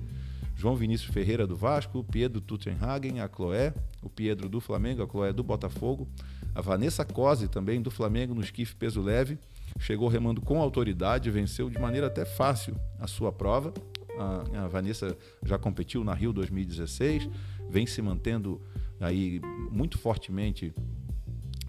João 0.57 0.77
Vinícius 0.77 1.13
Ferreira 1.13 1.47
do 1.47 1.57
Vasco, 1.57 2.05
Pedro 2.05 2.41
Tuttenhagen, 2.41 3.21
a 3.21 3.29
Chloé, 3.29 3.75
o 4.03 4.09
Pedro 4.09 4.49
do 4.49 4.61
Flamengo, 4.61 5.03
a 5.03 5.07
Chloé 5.07 5.33
do 5.33 5.43
Botafogo, 5.43 6.09
a 6.55 6.61
Vanessa 6.61 7.05
Cosi 7.05 7.49
também 7.49 7.81
do 7.81 7.91
Flamengo 7.91 8.35
no 8.35 8.41
esquife 8.41 8.75
peso 8.75 9.01
leve, 9.01 9.39
chegou 9.79 10.09
remando 10.09 10.41
com 10.41 10.61
autoridade, 10.61 11.31
venceu 11.31 11.71
de 11.71 11.79
maneira 11.79 12.09
até 12.09 12.25
fácil 12.25 12.77
a 12.99 13.07
sua 13.07 13.33
prova. 13.33 13.73
A, 14.19 14.65
a 14.65 14.69
Vanessa 14.69 15.17
já 15.43 15.59
competiu 15.59 16.05
na 16.05 16.13
Rio 16.13 16.33
2016, 16.33 17.29
vem 17.69 17.87
se 17.87 18.03
mantendo 18.03 18.61
aí 19.01 19.41
muito 19.71 19.99
fortemente 19.99 20.75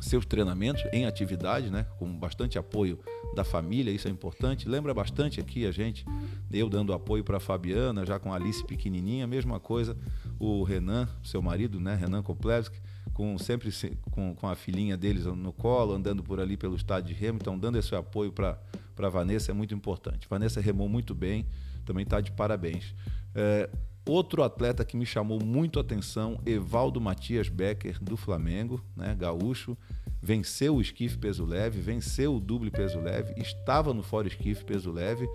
seus 0.01 0.25
treinamentos 0.25 0.83
em 0.91 1.05
atividade, 1.05 1.69
né, 1.69 1.85
com 1.99 2.11
bastante 2.17 2.57
apoio 2.57 2.99
da 3.35 3.43
família, 3.43 3.91
isso 3.91 4.07
é 4.07 4.11
importante. 4.11 4.67
Lembra 4.67 4.93
bastante 4.93 5.39
aqui 5.39 5.65
a 5.65 5.71
gente, 5.71 6.03
eu 6.51 6.67
dando 6.67 6.91
apoio 6.91 7.23
para 7.23 7.37
a 7.37 7.39
Fabiana, 7.39 8.05
já 8.05 8.19
com 8.19 8.33
a 8.33 8.35
Alice 8.35 8.65
pequenininha, 8.65 9.27
mesma 9.27 9.59
coisa, 9.59 9.95
o 10.39 10.63
Renan, 10.63 11.07
seu 11.23 11.41
marido, 11.41 11.79
né, 11.79 11.95
Renan 11.95 12.23
Koplevski, 12.23 12.81
com 13.13 13.37
sempre 13.37 13.69
com, 14.11 14.35
com 14.35 14.47
a 14.47 14.55
filhinha 14.55 14.97
deles 14.97 15.25
no 15.25 15.53
colo, 15.53 15.93
andando 15.93 16.23
por 16.23 16.39
ali 16.39 16.57
pelo 16.57 16.75
estádio 16.75 17.13
de 17.13 17.19
remo, 17.19 17.39
então 17.41 17.57
dando 17.57 17.77
esse 17.77 17.93
apoio 17.95 18.31
para 18.31 18.57
a 18.97 19.09
Vanessa 19.09 19.51
é 19.51 19.53
muito 19.53 19.73
importante. 19.73 20.27
Vanessa 20.29 20.61
remou 20.61 20.87
muito 20.87 21.13
bem, 21.13 21.45
também 21.85 22.03
está 22.03 22.21
de 22.21 22.31
parabéns. 22.31 22.95
É, 23.35 23.69
outro 24.07 24.43
atleta 24.43 24.83
que 24.83 24.97
me 24.97 25.05
chamou 25.05 25.43
muito 25.43 25.79
a 25.79 25.81
atenção, 25.81 26.39
Evaldo 26.45 26.99
Matias 26.99 27.49
Becker, 27.49 28.01
do 28.01 28.17
Flamengo, 28.17 28.83
né, 28.95 29.15
gaúcho, 29.17 29.77
venceu 30.21 30.75
o 30.75 30.81
esquife 30.81 31.17
peso 31.17 31.45
leve, 31.45 31.81
venceu 31.81 32.35
o 32.35 32.39
duble 32.39 32.69
peso 32.69 32.99
leve, 32.99 33.33
estava 33.41 33.93
no 33.93 34.03
fora 34.03 34.27
esquife 34.27 34.63
peso 34.63 34.91
leve. 34.91 35.27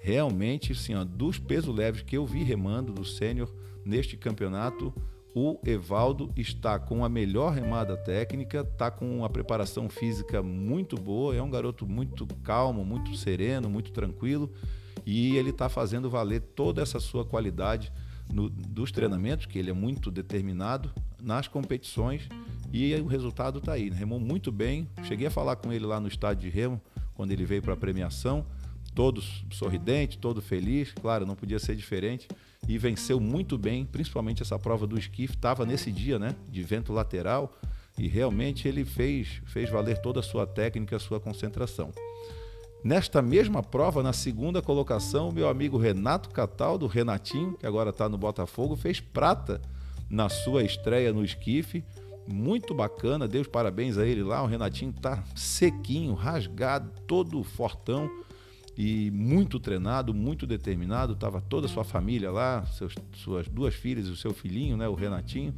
Realmente, 0.00 0.72
assim, 0.72 0.94
ó, 0.94 1.02
dos 1.02 1.38
peso 1.38 1.72
leves 1.72 2.02
que 2.02 2.16
eu 2.16 2.26
vi 2.26 2.42
remando 2.42 2.92
do 2.92 3.06
sênior 3.06 3.50
neste 3.84 4.18
campeonato, 4.18 4.92
o 5.34 5.58
Evaldo 5.64 6.30
está 6.36 6.78
com 6.78 7.04
a 7.04 7.08
melhor 7.08 7.52
remada 7.52 7.96
técnica, 7.96 8.60
está 8.60 8.90
com 8.90 9.18
uma 9.18 9.28
preparação 9.28 9.88
física 9.88 10.42
muito 10.42 10.96
boa, 10.96 11.34
é 11.34 11.42
um 11.42 11.50
garoto 11.50 11.86
muito 11.86 12.26
calmo, 12.42 12.84
muito 12.84 13.16
sereno, 13.16 13.68
muito 13.68 13.90
tranquilo 13.90 14.50
e 15.04 15.36
ele 15.36 15.50
está 15.50 15.68
fazendo 15.68 16.08
valer 16.08 16.40
toda 16.40 16.80
essa 16.80 17.00
sua 17.00 17.24
qualidade 17.24 17.92
no, 18.32 18.48
dos 18.48 18.90
treinamentos, 18.90 19.46
que 19.46 19.58
ele 19.58 19.70
é 19.70 19.74
muito 19.74 20.10
determinado, 20.10 20.90
nas 21.22 21.48
competições 21.48 22.28
e 22.72 22.94
o 22.96 23.06
resultado 23.06 23.58
está 23.58 23.72
aí. 23.72 23.88
Remou 23.88 24.20
muito 24.20 24.52
bem. 24.52 24.86
Cheguei 25.04 25.26
a 25.26 25.30
falar 25.30 25.56
com 25.56 25.72
ele 25.72 25.86
lá 25.86 25.98
no 25.98 26.06
estádio 26.06 26.50
de 26.50 26.54
remo, 26.54 26.80
quando 27.14 27.32
ele 27.32 27.44
veio 27.44 27.62
para 27.62 27.72
a 27.72 27.76
premiação, 27.76 28.44
todo 28.94 29.20
sorridente, 29.50 30.18
todo 30.18 30.40
feliz, 30.40 30.92
claro, 30.92 31.26
não 31.26 31.34
podia 31.34 31.58
ser 31.58 31.74
diferente 31.74 32.28
e 32.68 32.78
venceu 32.78 33.20
muito 33.20 33.58
bem, 33.58 33.84
principalmente 33.84 34.42
essa 34.42 34.58
prova 34.58 34.86
do 34.86 34.98
esquife, 34.98 35.34
estava 35.34 35.66
nesse 35.66 35.90
dia, 35.90 36.18
né, 36.18 36.34
de 36.48 36.62
vento 36.62 36.92
lateral, 36.92 37.52
e 37.98 38.08
realmente 38.08 38.66
ele 38.66 38.84
fez, 38.84 39.42
fez 39.46 39.68
valer 39.70 39.98
toda 39.98 40.20
a 40.20 40.22
sua 40.22 40.46
técnica, 40.46 40.96
a 40.96 41.00
sua 41.00 41.20
concentração. 41.20 41.92
Nesta 42.82 43.22
mesma 43.22 43.62
prova, 43.62 44.02
na 44.02 44.12
segunda 44.12 44.60
colocação, 44.60 45.32
meu 45.32 45.48
amigo 45.48 45.78
Renato 45.78 46.28
Cataldo, 46.30 46.86
Renatinho, 46.86 47.56
que 47.58 47.66
agora 47.66 47.90
está 47.90 48.08
no 48.08 48.18
Botafogo, 48.18 48.76
fez 48.76 49.00
prata 49.00 49.60
na 50.10 50.28
sua 50.28 50.62
estreia 50.62 51.12
no 51.12 51.24
esquife. 51.24 51.82
Muito 52.30 52.74
bacana, 52.74 53.26
deu 53.26 53.40
os 53.40 53.48
parabéns 53.48 53.96
a 53.96 54.06
ele 54.06 54.22
lá. 54.22 54.42
O 54.42 54.46
Renatinho 54.46 54.92
está 54.94 55.24
sequinho, 55.34 56.12
rasgado, 56.12 56.90
todo 57.06 57.42
fortão 57.42 58.10
e 58.76 59.10
muito 59.10 59.58
treinado, 59.60 60.12
muito 60.12 60.46
determinado. 60.46 61.14
Tava 61.14 61.40
toda 61.40 61.66
a 61.66 61.68
sua 61.68 61.84
família 61.84 62.30
lá, 62.30 62.64
seus, 62.66 62.94
suas 63.14 63.48
duas 63.48 63.74
filhas 63.74 64.06
e 64.06 64.10
o 64.10 64.16
seu 64.16 64.32
filhinho, 64.32 64.76
né, 64.76 64.88
o 64.88 64.94
Renatinho, 64.94 65.54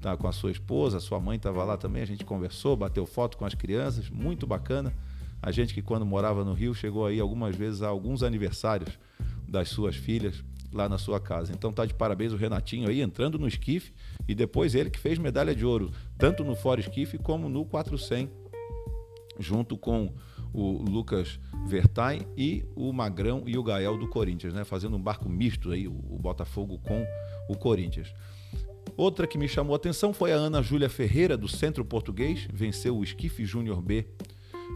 tá 0.00 0.16
com 0.16 0.26
a 0.26 0.32
sua 0.32 0.50
esposa, 0.50 0.98
a 0.98 1.00
sua 1.00 1.20
mãe 1.20 1.36
estava 1.36 1.62
lá 1.64 1.76
também. 1.76 2.02
A 2.02 2.06
gente 2.06 2.24
conversou, 2.24 2.76
bateu 2.76 3.06
foto 3.06 3.36
com 3.36 3.44
as 3.44 3.54
crianças, 3.54 4.08
muito 4.08 4.46
bacana. 4.46 4.92
A 5.42 5.50
gente 5.50 5.74
que 5.74 5.82
quando 5.82 6.06
morava 6.06 6.44
no 6.44 6.54
Rio 6.54 6.74
chegou 6.74 7.06
aí 7.06 7.20
algumas 7.20 7.54
vezes 7.54 7.82
a 7.82 7.88
alguns 7.88 8.22
aniversários 8.22 8.98
das 9.46 9.68
suas 9.68 9.94
filhas 9.94 10.42
lá 10.72 10.88
na 10.88 10.98
sua 10.98 11.20
casa. 11.20 11.52
Então 11.52 11.72
tá 11.72 11.86
de 11.86 11.94
parabéns 11.94 12.32
o 12.32 12.36
Renatinho 12.36 12.88
aí 12.88 13.00
entrando 13.00 13.38
no 13.38 13.46
esquife 13.46 13.92
e 14.26 14.34
depois 14.34 14.74
ele 14.74 14.90
que 14.90 14.98
fez 14.98 15.18
medalha 15.18 15.54
de 15.54 15.64
ouro, 15.64 15.92
tanto 16.18 16.42
no 16.42 16.56
fora 16.56 16.80
esquife 16.80 17.16
como 17.16 17.48
no 17.48 17.64
400, 17.64 18.34
junto 19.38 19.76
com 19.76 20.12
o 20.52 20.82
Lucas 20.82 21.38
Vertain 21.66 22.20
e 22.36 22.64
o 22.76 22.92
Magrão 22.92 23.42
e 23.46 23.58
o 23.58 23.62
Gael 23.62 23.98
do 23.98 24.08
Corinthians, 24.08 24.54
né? 24.54 24.64
Fazendo 24.64 24.96
um 24.96 25.02
barco 25.02 25.28
misto 25.28 25.70
aí, 25.70 25.88
o 25.88 26.18
Botafogo 26.18 26.78
com 26.78 27.04
o 27.48 27.56
Corinthians. 27.56 28.12
Outra 28.96 29.26
que 29.26 29.36
me 29.36 29.48
chamou 29.48 29.74
a 29.74 29.76
atenção 29.76 30.12
foi 30.12 30.32
a 30.32 30.36
Ana 30.36 30.62
Júlia 30.62 30.88
Ferreira, 30.88 31.36
do 31.36 31.48
Centro 31.48 31.84
Português, 31.84 32.46
venceu 32.52 32.96
o 32.96 33.02
Esquife 33.02 33.44
Júnior 33.44 33.82
B 33.82 34.06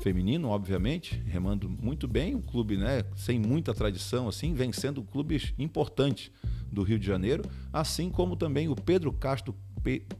feminino, 0.02 0.48
obviamente, 0.48 1.22
remando 1.26 1.68
muito 1.68 2.06
bem, 2.06 2.34
um 2.34 2.42
clube 2.42 2.76
né, 2.76 3.04
sem 3.16 3.38
muita 3.38 3.74
tradição, 3.74 4.28
assim, 4.28 4.54
vencendo 4.54 5.02
clubes 5.02 5.54
importantes 5.58 6.30
do 6.70 6.82
Rio 6.82 6.98
de 6.98 7.06
Janeiro, 7.06 7.42
assim 7.72 8.10
como 8.10 8.36
também 8.36 8.68
o 8.68 8.74
Pedro 8.74 9.12
Castro, 9.12 9.54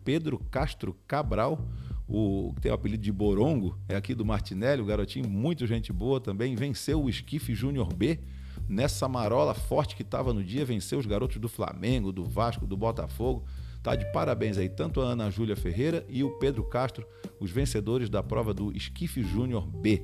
Pedro 0.05 0.39
Castro 0.51 0.97
Cabral, 1.07 1.61
o 2.09 2.53
que 2.55 2.63
tem 2.63 2.73
o 2.73 2.75
apelido 2.75 3.03
de 3.03 3.13
Borongo, 3.13 3.79
é 3.89 3.95
aqui 3.95 4.15
do 4.15 4.25
Martinelli, 4.25 4.81
o 4.81 4.87
garotinho, 4.87 5.29
muito 5.29 5.67
gente 5.67 5.93
boa 5.93 6.19
também, 6.21 6.57
venceu 6.57 7.03
o 7.03 7.11
Esquife 7.11 7.55
Júnior 7.55 7.93
B, 7.93 8.19
nessa 8.67 9.07
marola 9.07 9.53
forte 9.53 9.95
que 9.95 10.03
estava 10.03 10.33
no 10.33 10.43
dia, 10.43 10.65
venceu 10.65 10.99
os 10.99 11.07
garotos 11.07 11.37
do 11.37 11.49
Flamengo, 11.49 12.11
do 12.11 12.25
Vasco, 12.25 12.67
do 12.67 12.77
Botafogo. 12.77 13.45
Tá 13.83 13.95
de 13.95 14.11
parabéns 14.13 14.59
aí, 14.59 14.69
tanto 14.69 15.01
a 15.01 15.05
Ana 15.05 15.31
Júlia 15.31 15.55
Ferreira 15.55 16.05
e 16.09 16.25
o 16.25 16.31
Pedro 16.39 16.65
Castro, 16.65 17.07
os 17.39 17.51
vencedores 17.51 18.11
da 18.11 18.23
prova 18.23 18.53
do 18.53 18.77
Esquife 18.77 19.23
Júnior 19.23 19.67
B, 19.67 20.03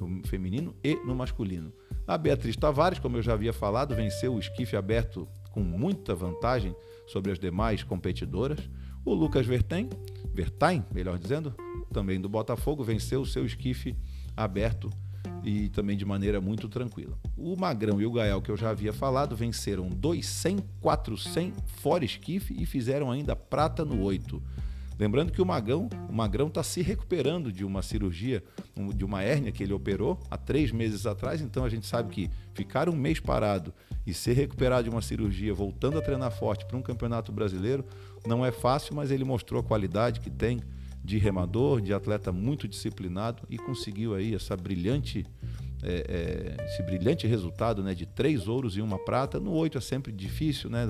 no 0.00 0.26
feminino 0.26 0.74
e 0.82 0.94
no 1.04 1.14
masculino. 1.14 1.72
A 2.06 2.16
Beatriz 2.16 2.56
Tavares, 2.56 2.98
como 2.98 3.18
eu 3.18 3.22
já 3.22 3.34
havia 3.34 3.52
falado, 3.52 3.94
venceu 3.94 4.34
o 4.34 4.38
esquife 4.38 4.76
aberto 4.76 5.28
com 5.52 5.60
muita 5.60 6.14
vantagem 6.14 6.74
sobre 7.06 7.30
as 7.30 7.38
demais 7.38 7.82
competidoras. 7.82 8.58
O 9.04 9.14
Lucas 9.14 9.46
Vertain, 9.46 9.88
Vertain, 10.32 10.84
melhor 10.94 11.18
dizendo, 11.18 11.54
também 11.92 12.20
do 12.20 12.28
Botafogo, 12.28 12.84
venceu 12.84 13.20
o 13.20 13.26
seu 13.26 13.44
esquife 13.44 13.96
aberto 14.36 14.90
e 15.44 15.68
também 15.70 15.96
de 15.96 16.04
maneira 16.04 16.40
muito 16.40 16.68
tranquila. 16.68 17.18
O 17.36 17.56
Magrão 17.56 18.00
e 18.00 18.06
o 18.06 18.12
Gael, 18.12 18.40
que 18.40 18.50
eu 18.50 18.56
já 18.56 18.70
havia 18.70 18.92
falado, 18.92 19.34
venceram 19.34 19.88
200, 19.88 20.64
400 20.80 21.60
fora 21.80 22.04
esquife 22.04 22.54
e 22.56 22.64
fizeram 22.64 23.10
ainda 23.10 23.34
prata 23.34 23.84
no 23.84 24.00
8. 24.02 24.40
Lembrando 24.98 25.32
que 25.32 25.42
o 25.42 25.46
Magão, 25.46 25.88
o 26.08 26.12
Magrão 26.12 26.46
está 26.46 26.62
se 26.62 26.80
recuperando 26.80 27.50
de 27.50 27.64
uma 27.64 27.82
cirurgia, 27.82 28.40
de 28.94 29.04
uma 29.04 29.20
hérnia 29.22 29.50
que 29.50 29.62
ele 29.62 29.72
operou 29.72 30.20
há 30.30 30.36
três 30.36 30.70
meses 30.70 31.06
atrás, 31.06 31.40
então 31.40 31.64
a 31.64 31.68
gente 31.68 31.86
sabe 31.86 32.10
que 32.10 32.30
ficar 32.54 32.88
um 32.88 32.94
mês 32.94 33.18
parado 33.18 33.74
e 34.06 34.14
ser 34.14 34.34
recuperado 34.34 34.84
de 34.84 34.90
uma 34.90 35.02
cirurgia, 35.02 35.52
voltando 35.52 35.98
a 35.98 36.02
treinar 36.02 36.30
forte 36.30 36.64
para 36.66 36.76
um 36.76 36.82
campeonato 36.82 37.32
brasileiro, 37.32 37.84
não 38.26 38.44
é 38.44 38.52
fácil, 38.52 38.94
mas 38.94 39.10
ele 39.10 39.24
mostrou 39.24 39.60
a 39.60 39.64
qualidade 39.64 40.20
que 40.20 40.30
tem 40.30 40.60
de 41.04 41.18
remador, 41.18 41.80
de 41.80 41.92
atleta 41.92 42.30
muito 42.32 42.68
disciplinado 42.68 43.42
e 43.50 43.58
conseguiu 43.58 44.14
aí 44.14 44.34
essa 44.34 44.56
brilhante, 44.56 45.26
é, 45.82 46.56
é, 46.58 46.64
esse 46.64 46.82
brilhante 46.84 47.26
resultado 47.26 47.82
né, 47.82 47.94
de 47.94 48.06
três 48.06 48.46
ouros 48.46 48.76
e 48.76 48.80
uma 48.80 48.98
prata. 48.98 49.40
No 49.40 49.52
oito 49.52 49.76
é 49.76 49.80
sempre 49.80 50.12
difícil, 50.12 50.70
né? 50.70 50.88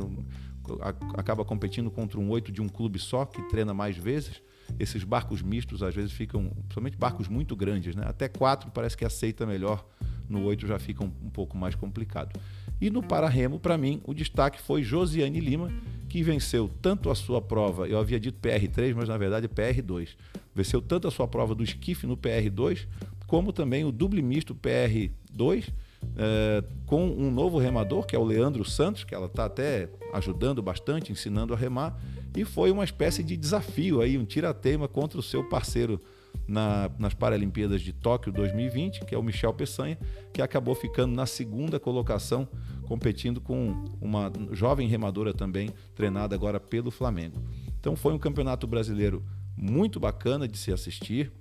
acaba 1.15 1.45
competindo 1.45 1.91
contra 1.91 2.21
um 2.21 2.31
oito 2.31 2.53
de 2.53 2.61
um 2.61 2.69
clube 2.69 2.99
só 2.99 3.25
que 3.25 3.43
treina 3.49 3.73
mais 3.73 3.97
vezes. 3.97 4.43
Esses 4.79 5.03
barcos 5.03 5.43
mistos 5.43 5.83
às 5.83 5.95
vezes 5.95 6.13
ficam, 6.13 6.51
principalmente 6.51 6.97
barcos 6.97 7.29
muito 7.29 7.57
grandes, 7.57 7.97
né? 7.97 8.05
até 8.07 8.29
quatro 8.29 8.71
parece 8.71 8.97
que 8.97 9.05
aceita 9.05 9.47
melhor, 9.47 9.85
no 10.29 10.45
oito 10.45 10.67
já 10.67 10.79
fica 10.79 11.03
um, 11.03 11.13
um 11.23 11.31
pouco 11.31 11.57
mais 11.57 11.75
complicado. 11.75 12.39
E 12.81 12.91
no 12.91 13.03
para-remo, 13.03 13.59
para 13.59 13.79
mim, 13.79 14.01
o 14.05 14.13
destaque 14.13 14.61
foi 14.61 14.83
Josiane 14.83 15.41
Lima, 15.41 15.71
que 16.13 16.23
venceu 16.23 16.71
tanto 16.83 17.09
a 17.09 17.15
sua 17.15 17.41
prova, 17.41 17.89
eu 17.89 17.99
havia 17.99 18.21
dito 18.21 18.39
PR3, 18.39 18.95
mas 18.95 19.09
na 19.09 19.17
verdade 19.17 19.47
é 19.47 19.49
PR2. 19.49 20.11
Venceu 20.55 20.83
tanto 20.83 21.09
a 21.09 21.11
sua 21.11 21.27
prova 21.27 21.55
do 21.55 21.65
esquife 21.65 22.07
no 22.07 22.19
PR2, 22.19 22.87
como 23.27 23.51
também 23.51 23.83
o 23.83 23.91
duble 23.91 24.21
misto 24.21 24.55
PR2, 24.55 25.73
é, 26.19 26.63
com 26.85 27.07
um 27.07 27.31
novo 27.31 27.59
remador, 27.59 28.05
que 28.05 28.15
é 28.15 28.19
o 28.19 28.25
Leandro 28.25 28.63
Santos, 28.63 29.05
que 29.05 29.15
ela 29.15 29.25
está 29.25 29.47
até 29.47 29.89
ajudando 30.13 30.61
bastante, 30.61 31.11
ensinando 31.11 31.55
a 31.55 31.57
remar, 31.57 31.99
e 32.37 32.45
foi 32.45 32.71
uma 32.71 32.85
espécie 32.85 33.23
de 33.23 33.35
desafio 33.35 34.03
aí, 34.03 34.19
um 34.19 34.27
tirateima 34.27 34.87
contra 34.87 35.19
o 35.19 35.23
seu 35.23 35.43
parceiro 35.49 35.99
na, 36.47 36.91
nas 36.99 37.15
Paralimpíadas 37.15 37.81
de 37.81 37.95
Tóquio 37.95 38.31
2020, 38.31 39.07
que 39.07 39.15
é 39.15 39.19
o 39.19 39.23
Michel 39.23 39.55
Peçanha, 39.55 39.99
que 40.31 40.43
acabou 40.43 40.75
ficando 40.75 41.15
na 41.15 41.25
segunda 41.25 41.81
colocação 41.81 42.47
competindo 42.93 43.41
com 43.41 43.87
uma 44.03 44.31
jovem 44.51 44.87
remadora 44.87 45.33
também, 45.33 45.71
treinada 45.95 46.35
agora 46.35 46.61
pelo 46.61 46.91
Flamengo. 46.91 47.43
Então 47.81 47.97
foi 47.97 48.13
um 48.13 48.19
campeonato 48.19 48.67
brasileiro 48.67 49.25
muito 49.57 49.99
bacana 49.99 50.47
de 50.47 50.59
se 50.59 50.71
assistir. 50.71 51.33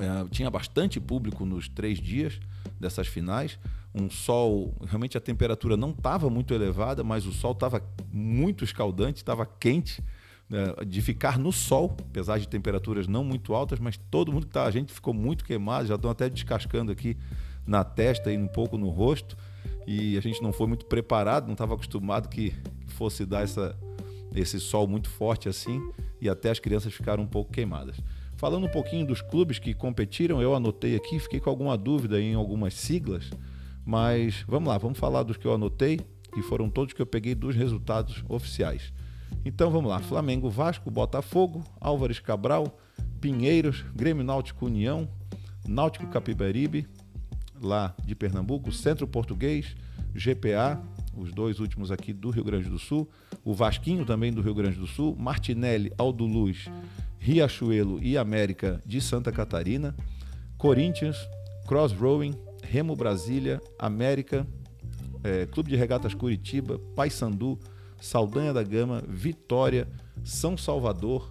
É, 0.00 0.26
tinha 0.30 0.50
bastante 0.50 0.98
público 0.98 1.44
nos 1.44 1.68
três 1.68 1.98
dias 1.98 2.40
dessas 2.80 3.06
finais. 3.06 3.58
Um 3.94 4.08
sol, 4.08 4.74
realmente 4.86 5.18
a 5.18 5.20
temperatura 5.20 5.76
não 5.76 5.90
estava 5.90 6.30
muito 6.30 6.54
elevada, 6.54 7.04
mas 7.04 7.26
o 7.26 7.32
sol 7.32 7.52
estava 7.52 7.82
muito 8.10 8.64
escaldante, 8.64 9.18
estava 9.18 9.44
quente. 9.44 10.02
Né, 10.48 10.72
de 10.86 11.02
ficar 11.02 11.38
no 11.38 11.52
sol, 11.52 11.94
apesar 12.00 12.38
de 12.38 12.48
temperaturas 12.48 13.06
não 13.06 13.24
muito 13.24 13.52
altas, 13.52 13.78
mas 13.78 13.98
todo 14.10 14.32
mundo 14.32 14.46
tá, 14.46 14.64
a 14.64 14.70
gente 14.70 14.90
ficou 14.90 15.12
muito 15.12 15.44
queimado, 15.44 15.88
já 15.88 15.96
estão 15.96 16.10
até 16.10 16.30
descascando 16.30 16.90
aqui 16.90 17.14
na 17.66 17.84
testa 17.84 18.32
e 18.32 18.38
um 18.38 18.46
pouco 18.46 18.78
no 18.78 18.88
rosto 18.88 19.36
e 19.86 20.16
a 20.16 20.20
gente 20.20 20.42
não 20.42 20.52
foi 20.52 20.66
muito 20.66 20.86
preparado, 20.86 21.46
não 21.46 21.52
estava 21.52 21.74
acostumado 21.74 22.28
que 22.28 22.52
fosse 22.88 23.24
dar 23.24 23.42
essa, 23.42 23.76
esse 24.34 24.58
sol 24.58 24.86
muito 24.86 25.08
forte 25.08 25.48
assim 25.48 25.80
e 26.20 26.28
até 26.28 26.50
as 26.50 26.58
crianças 26.58 26.92
ficaram 26.92 27.22
um 27.22 27.26
pouco 27.26 27.52
queimadas. 27.52 27.96
Falando 28.36 28.66
um 28.66 28.70
pouquinho 28.70 29.06
dos 29.06 29.22
clubes 29.22 29.58
que 29.58 29.72
competiram, 29.72 30.42
eu 30.42 30.54
anotei 30.54 30.94
aqui, 30.94 31.18
fiquei 31.18 31.40
com 31.40 31.48
alguma 31.48 31.76
dúvida 31.76 32.20
em 32.20 32.34
algumas 32.34 32.74
siglas, 32.74 33.30
mas 33.84 34.44
vamos 34.46 34.68
lá, 34.68 34.76
vamos 34.76 34.98
falar 34.98 35.22
dos 35.22 35.36
que 35.36 35.46
eu 35.46 35.54
anotei, 35.54 36.00
que 36.34 36.42
foram 36.42 36.68
todos 36.68 36.92
que 36.92 37.00
eu 37.00 37.06
peguei 37.06 37.34
dos 37.34 37.54
resultados 37.54 38.22
oficiais. 38.28 38.92
Então 39.44 39.70
vamos 39.70 39.90
lá: 39.90 40.00
Flamengo, 40.00 40.50
Vasco, 40.50 40.90
Botafogo, 40.90 41.64
Álvares 41.80 42.18
Cabral, 42.18 42.78
Pinheiros, 43.20 43.84
Grêmio 43.94 44.24
Náutico 44.24 44.66
União, 44.66 45.08
Náutico 45.66 46.06
Capibaribe, 46.08 46.86
lá 47.60 47.94
de 48.04 48.14
Pernambuco, 48.14 48.72
Centro 48.72 49.06
Português, 49.06 49.76
GPA, 50.14 50.80
os 51.16 51.32
dois 51.32 51.60
últimos 51.60 51.90
aqui 51.90 52.12
do 52.12 52.30
Rio 52.30 52.44
Grande 52.44 52.68
do 52.68 52.78
Sul, 52.78 53.08
o 53.44 53.54
Vasquinho 53.54 54.04
também 54.04 54.32
do 54.32 54.42
Rio 54.42 54.54
Grande 54.54 54.78
do 54.78 54.86
Sul, 54.86 55.16
Martinelli, 55.18 55.92
Aldo 55.96 56.24
Luz, 56.24 56.66
Riachuelo 57.18 58.02
e 58.02 58.16
América 58.16 58.82
de 58.84 59.00
Santa 59.00 59.32
Catarina, 59.32 59.94
Corinthians, 60.58 61.16
Cross 61.66 61.92
Rowing, 61.92 62.34
Remo 62.62 62.94
Brasília, 62.94 63.60
América, 63.78 64.46
é, 65.24 65.46
Clube 65.46 65.70
de 65.70 65.76
Regatas 65.76 66.14
Curitiba, 66.14 66.78
Paysandu, 66.94 67.58
Saldanha 68.00 68.52
da 68.52 68.62
Gama, 68.62 69.02
Vitória, 69.08 69.88
São 70.24 70.56
Salvador, 70.56 71.28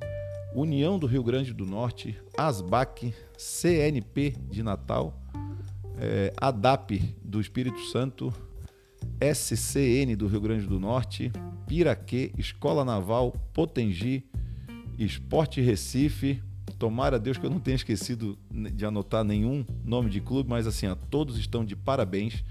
União 0.54 0.98
do 0.98 1.06
Rio 1.06 1.24
Grande 1.24 1.54
do 1.54 1.66
Norte, 1.66 2.18
ASBAC, 2.38 3.14
CNP 3.38 4.36
de 4.50 4.64
Natal, 4.64 5.22
é, 6.00 6.34
ADAP 6.38 7.16
do 7.24 7.40
Espírito 7.40 7.80
Santo, 7.86 8.34
SCN 9.20 10.16
do 10.16 10.28
Rio 10.28 10.42
Grande 10.42 10.68
do 10.68 10.80
Norte, 10.80 11.32
Piraquê, 11.68 12.32
Escola 12.38 12.84
Naval, 12.86 13.32
Potengi, 13.54 14.24
Esporte 14.98 15.62
Recife. 15.62 16.42
Tomara 16.78 17.18
Deus 17.18 17.38
que 17.38 17.46
eu 17.46 17.50
não 17.50 17.60
tenha 17.60 17.76
esquecido 17.76 18.38
de 18.52 18.86
anotar 18.86 19.24
nenhum 19.24 19.66
nome 19.84 20.10
de 20.10 20.20
clube, 20.20 20.50
mas 20.50 20.68
assim, 20.68 20.88
ó, 20.88 20.96
todos 20.96 21.38
estão 21.38 21.64
de 21.64 21.76
parabéns 21.76 22.44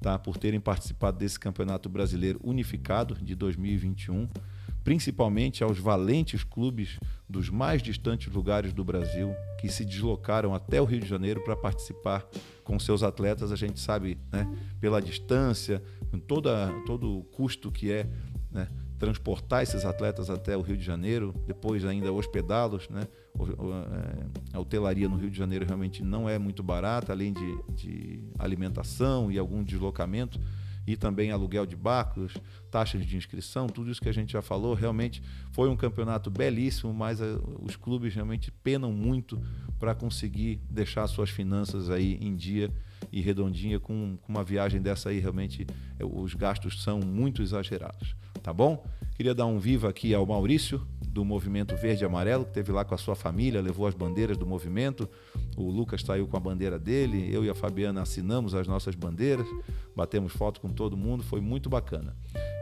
tá, 0.00 0.18
por 0.18 0.38
terem 0.38 0.58
participado 0.58 1.18
desse 1.18 1.38
Campeonato 1.38 1.88
Brasileiro 1.88 2.40
Unificado 2.42 3.14
de 3.16 3.34
2021 3.34 4.28
principalmente 4.86 5.64
aos 5.64 5.80
valentes 5.80 6.44
clubes 6.44 7.00
dos 7.28 7.50
mais 7.50 7.82
distantes 7.82 8.32
lugares 8.32 8.72
do 8.72 8.84
Brasil 8.84 9.34
que 9.58 9.68
se 9.68 9.84
deslocaram 9.84 10.54
até 10.54 10.80
o 10.80 10.84
Rio 10.84 11.00
de 11.00 11.08
Janeiro 11.08 11.42
para 11.42 11.56
participar 11.56 12.24
com 12.62 12.78
seus 12.78 13.02
atletas. 13.02 13.50
A 13.50 13.56
gente 13.56 13.80
sabe, 13.80 14.16
né, 14.30 14.48
pela 14.80 15.02
distância, 15.02 15.82
toda, 16.28 16.72
todo 16.86 17.18
o 17.18 17.24
custo 17.24 17.72
que 17.72 17.90
é 17.90 18.08
né, 18.48 18.68
transportar 18.96 19.64
esses 19.64 19.84
atletas 19.84 20.30
até 20.30 20.56
o 20.56 20.62
Rio 20.62 20.76
de 20.76 20.84
Janeiro, 20.84 21.34
depois 21.48 21.84
ainda 21.84 22.12
hospedá-los. 22.12 22.88
Né? 22.88 23.08
É, 23.40 24.56
a 24.56 24.60
hotelaria 24.60 25.08
no 25.08 25.16
Rio 25.16 25.32
de 25.32 25.36
Janeiro 25.36 25.66
realmente 25.66 26.00
não 26.04 26.28
é 26.28 26.38
muito 26.38 26.62
barata, 26.62 27.12
além 27.12 27.32
de, 27.32 27.62
de 27.74 28.20
alimentação 28.38 29.32
e 29.32 29.36
algum 29.36 29.64
deslocamento 29.64 30.38
e 30.86 30.96
também 30.96 31.30
aluguel 31.30 31.66
de 31.66 31.74
barcos, 31.74 32.34
taxas 32.70 33.04
de 33.04 33.16
inscrição, 33.16 33.66
tudo 33.66 33.90
isso 33.90 34.00
que 34.00 34.08
a 34.08 34.12
gente 34.12 34.32
já 34.32 34.40
falou. 34.40 34.74
Realmente 34.74 35.22
foi 35.50 35.68
um 35.68 35.76
campeonato 35.76 36.30
belíssimo, 36.30 36.94
mas 36.94 37.20
eh, 37.20 37.38
os 37.60 37.76
clubes 37.76 38.14
realmente 38.14 38.50
penam 38.50 38.92
muito 38.92 39.40
para 39.78 39.94
conseguir 39.94 40.60
deixar 40.70 41.06
suas 41.06 41.30
finanças 41.30 41.90
aí 41.90 42.18
em 42.20 42.36
dia 42.36 42.72
e 43.12 43.20
redondinha 43.20 43.80
com, 43.80 44.16
com 44.22 44.32
uma 44.32 44.44
viagem 44.44 44.80
dessa 44.80 45.08
aí. 45.08 45.18
Realmente 45.18 45.66
eh, 45.98 46.04
os 46.04 46.34
gastos 46.34 46.82
são 46.82 47.00
muito 47.00 47.42
exagerados, 47.42 48.14
tá 48.42 48.52
bom? 48.52 48.84
Queria 49.16 49.34
dar 49.34 49.46
um 49.46 49.58
viva 49.58 49.88
aqui 49.88 50.14
ao 50.14 50.26
Maurício, 50.26 50.86
do 51.16 51.24
Movimento 51.24 51.74
Verde 51.76 52.04
e 52.04 52.06
Amarelo, 52.06 52.44
que 52.44 52.50
esteve 52.50 52.70
lá 52.70 52.84
com 52.84 52.94
a 52.94 52.98
sua 52.98 53.16
família, 53.16 53.62
levou 53.62 53.86
as 53.86 53.94
bandeiras 53.94 54.36
do 54.36 54.44
movimento. 54.44 55.08
O 55.56 55.70
Lucas 55.70 56.02
saiu 56.02 56.26
com 56.28 56.36
a 56.36 56.40
bandeira 56.40 56.78
dele, 56.78 57.34
eu 57.34 57.42
e 57.42 57.48
a 57.48 57.54
Fabiana 57.54 58.02
assinamos 58.02 58.54
as 58.54 58.68
nossas 58.68 58.94
bandeiras, 58.94 59.46
batemos 59.96 60.34
foto 60.34 60.60
com 60.60 60.68
todo 60.68 60.94
mundo, 60.94 61.24
foi 61.24 61.40
muito 61.40 61.70
bacana. 61.70 62.14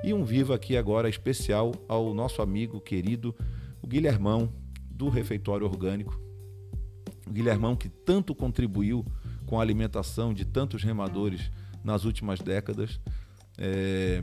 E 0.05 0.15
um 0.15 0.25
viva 0.25 0.55
aqui 0.55 0.77
agora 0.77 1.09
especial 1.09 1.73
ao 1.89 2.15
nosso 2.15 2.41
amigo 2.41 2.81
querido, 2.81 3.35
o 3.83 3.89
Guilhermão, 3.89 4.53
do 4.89 5.09
Refeitório 5.09 5.67
Orgânico. 5.67 6.17
O 7.27 7.33
Guilhermão 7.33 7.75
que 7.75 7.89
tanto 7.89 8.37
contribuiu 8.37 9.05
com 9.47 9.59
a 9.59 9.63
alimentação 9.63 10.33
de 10.33 10.45
tantos 10.45 10.85
remadores 10.85 11.51
nas 11.83 12.05
últimas 12.05 12.39
décadas. 12.39 13.01
É, 13.59 14.23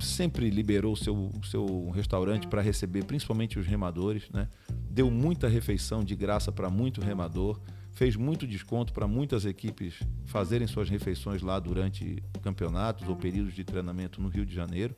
sempre 0.00 0.50
liberou 0.50 0.96
seu, 0.96 1.30
seu 1.44 1.90
restaurante 1.90 2.46
para 2.48 2.60
receber 2.60 3.04
principalmente 3.04 3.58
os 3.58 3.66
remadores, 3.66 4.28
né? 4.30 4.48
deu 4.90 5.10
muita 5.10 5.48
refeição 5.48 6.04
de 6.04 6.14
graça 6.14 6.50
para 6.50 6.68
muito 6.68 7.00
remador, 7.00 7.60
fez 7.92 8.16
muito 8.16 8.46
desconto 8.46 8.92
para 8.92 9.06
muitas 9.06 9.44
equipes 9.44 10.00
fazerem 10.24 10.66
suas 10.66 10.88
refeições 10.88 11.42
lá 11.42 11.58
durante 11.58 12.22
campeonatos 12.42 13.08
ou 13.08 13.16
períodos 13.16 13.54
de 13.54 13.64
treinamento 13.64 14.20
no 14.20 14.28
Rio 14.28 14.44
de 14.44 14.54
Janeiro. 14.54 14.96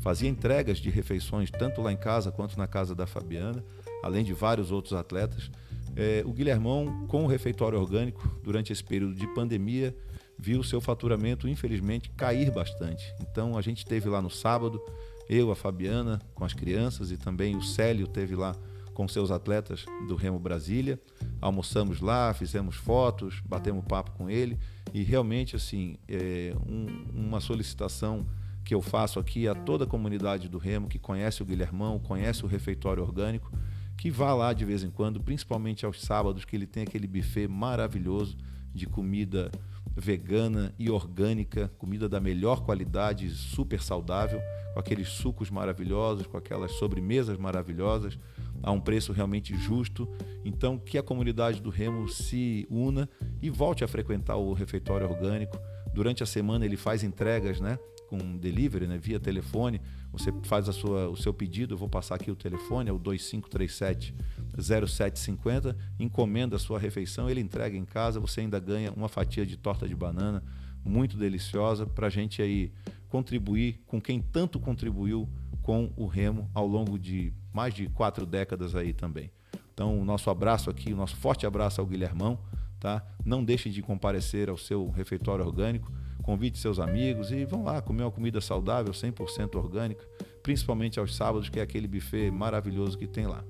Fazia 0.00 0.28
entregas 0.28 0.78
de 0.78 0.90
refeições 0.90 1.50
tanto 1.50 1.80
lá 1.80 1.92
em 1.92 1.96
casa 1.96 2.30
quanto 2.30 2.56
na 2.58 2.66
casa 2.66 2.94
da 2.94 3.06
Fabiana, 3.06 3.64
além 4.02 4.24
de 4.24 4.32
vários 4.32 4.70
outros 4.70 4.92
atletas. 4.92 5.50
É, 5.96 6.22
o 6.26 6.32
Guilhermão, 6.32 7.06
com 7.06 7.24
o 7.24 7.26
refeitório 7.26 7.78
orgânico, 7.78 8.38
durante 8.42 8.72
esse 8.72 8.82
período 8.82 9.14
de 9.14 9.26
pandemia, 9.34 9.96
viu 10.38 10.62
seu 10.62 10.80
faturamento, 10.80 11.48
infelizmente, 11.48 12.10
cair 12.10 12.50
bastante. 12.50 13.14
Então 13.20 13.56
a 13.56 13.62
gente 13.62 13.84
teve 13.84 14.08
lá 14.08 14.20
no 14.20 14.30
sábado, 14.30 14.80
eu, 15.28 15.50
a 15.50 15.56
Fabiana, 15.56 16.20
com 16.34 16.44
as 16.44 16.52
crianças 16.52 17.10
e 17.10 17.16
também 17.16 17.56
o 17.56 17.62
Célio 17.62 18.06
teve 18.06 18.34
lá 18.34 18.54
com 18.92 19.08
seus 19.08 19.30
atletas 19.30 19.84
do 20.06 20.14
Remo 20.14 20.38
Brasília. 20.38 21.00
Almoçamos 21.40 22.00
lá, 22.00 22.32
fizemos 22.32 22.76
fotos, 22.76 23.40
batemos 23.44 23.84
papo 23.84 24.12
com 24.12 24.30
ele 24.30 24.58
e 24.92 25.02
realmente 25.02 25.56
assim 25.56 25.96
é 26.08 26.54
um, 26.66 26.86
uma 27.26 27.40
solicitação 27.40 28.26
que 28.64 28.74
eu 28.74 28.80
faço 28.80 29.18
aqui 29.18 29.46
a 29.46 29.54
toda 29.54 29.84
a 29.84 29.86
comunidade 29.86 30.48
do 30.48 30.56
Remo 30.56 30.88
que 30.88 30.98
conhece 30.98 31.42
o 31.42 31.44
Guilhermão, 31.44 31.98
conhece 31.98 32.44
o 32.44 32.48
refeitório 32.48 33.02
orgânico, 33.02 33.52
que 33.96 34.10
vá 34.10 34.32
lá 34.32 34.52
de 34.52 34.64
vez 34.64 34.82
em 34.82 34.90
quando, 34.90 35.20
principalmente 35.20 35.84
aos 35.84 36.00
sábados, 36.00 36.44
que 36.44 36.56
ele 36.56 36.66
tem 36.66 36.84
aquele 36.84 37.06
buffet 37.06 37.46
maravilhoso 37.46 38.36
de 38.74 38.86
comida 38.86 39.50
vegana 39.96 40.74
e 40.78 40.90
orgânica, 40.90 41.70
comida 41.78 42.08
da 42.08 42.20
melhor 42.20 42.64
qualidade, 42.64 43.30
super 43.30 43.80
saudável, 43.80 44.40
com 44.72 44.80
aqueles 44.80 45.08
sucos 45.08 45.50
maravilhosos, 45.50 46.26
com 46.26 46.36
aquelas 46.36 46.72
sobremesas 46.72 47.38
maravilhosas, 47.38 48.18
a 48.62 48.72
um 48.72 48.80
preço 48.80 49.12
realmente 49.12 49.56
justo. 49.56 50.08
Então, 50.44 50.78
que 50.78 50.98
a 50.98 51.02
comunidade 51.02 51.60
do 51.60 51.70
Remo 51.70 52.08
se 52.08 52.66
una 52.68 53.08
e 53.40 53.50
volte 53.50 53.84
a 53.84 53.88
frequentar 53.88 54.36
o 54.36 54.52
refeitório 54.52 55.08
orgânico. 55.08 55.58
Durante 55.94 56.22
a 56.22 56.26
semana 56.26 56.64
ele 56.64 56.76
faz 56.76 57.04
entregas, 57.04 57.60
né? 57.60 57.78
Com 58.08 58.36
delivery, 58.36 58.86
né, 58.86 58.98
via 58.98 59.18
telefone, 59.18 59.80
você 60.12 60.32
faz 60.44 60.68
a 60.68 60.72
sua, 60.72 61.08
o 61.08 61.16
seu 61.16 61.34
pedido, 61.34 61.74
eu 61.74 61.78
vou 61.78 61.88
passar 61.88 62.14
aqui 62.14 62.30
o 62.30 62.36
telefone, 62.36 62.88
é 62.88 62.92
o 62.92 62.98
2537 62.98 64.14
0750, 64.60 65.76
encomenda 65.98 66.56
a 66.56 66.58
sua 66.58 66.78
refeição, 66.78 67.28
ele 67.28 67.40
entrega 67.40 67.76
em 67.76 67.84
casa, 67.84 68.20
você 68.20 68.40
ainda 68.40 68.60
ganha 68.60 68.92
uma 68.92 69.08
fatia 69.08 69.44
de 69.44 69.56
torta 69.56 69.88
de 69.88 69.94
banana 69.94 70.42
muito 70.84 71.16
deliciosa 71.16 71.86
para 71.86 72.06
a 72.06 72.10
gente 72.10 72.42
aí 72.42 72.72
contribuir 73.08 73.80
com 73.86 74.00
quem 74.00 74.20
tanto 74.20 74.60
contribuiu 74.60 75.28
com 75.62 75.90
o 75.96 76.06
remo 76.06 76.50
ao 76.52 76.66
longo 76.66 76.98
de 76.98 77.32
mais 77.52 77.72
de 77.72 77.88
quatro 77.88 78.26
décadas 78.26 78.76
aí 78.76 78.92
também. 78.92 79.30
Então, 79.72 79.98
o 79.98 80.04
nosso 80.04 80.30
abraço 80.30 80.68
aqui, 80.68 80.92
o 80.92 80.96
nosso 80.96 81.16
forte 81.16 81.46
abraço 81.46 81.80
ao 81.80 81.86
Guilhermão, 81.86 82.38
tá? 82.78 83.04
Não 83.24 83.42
deixem 83.42 83.72
de 83.72 83.82
comparecer 83.82 84.48
ao 84.48 84.58
seu 84.58 84.90
refeitório 84.90 85.44
orgânico 85.44 85.90
convide 86.24 86.58
seus 86.58 86.78
amigos 86.78 87.30
e 87.30 87.44
vão 87.44 87.62
lá 87.62 87.80
comer 87.80 88.02
uma 88.02 88.10
comida 88.10 88.40
saudável, 88.40 88.92
100% 88.92 89.54
orgânica, 89.56 90.04
principalmente 90.42 90.98
aos 90.98 91.14
sábados, 91.14 91.48
que 91.48 91.60
é 91.60 91.62
aquele 91.62 91.86
buffet 91.86 92.30
maravilhoso 92.30 92.98
que 92.98 93.06
tem 93.06 93.26
lá. 93.26 93.44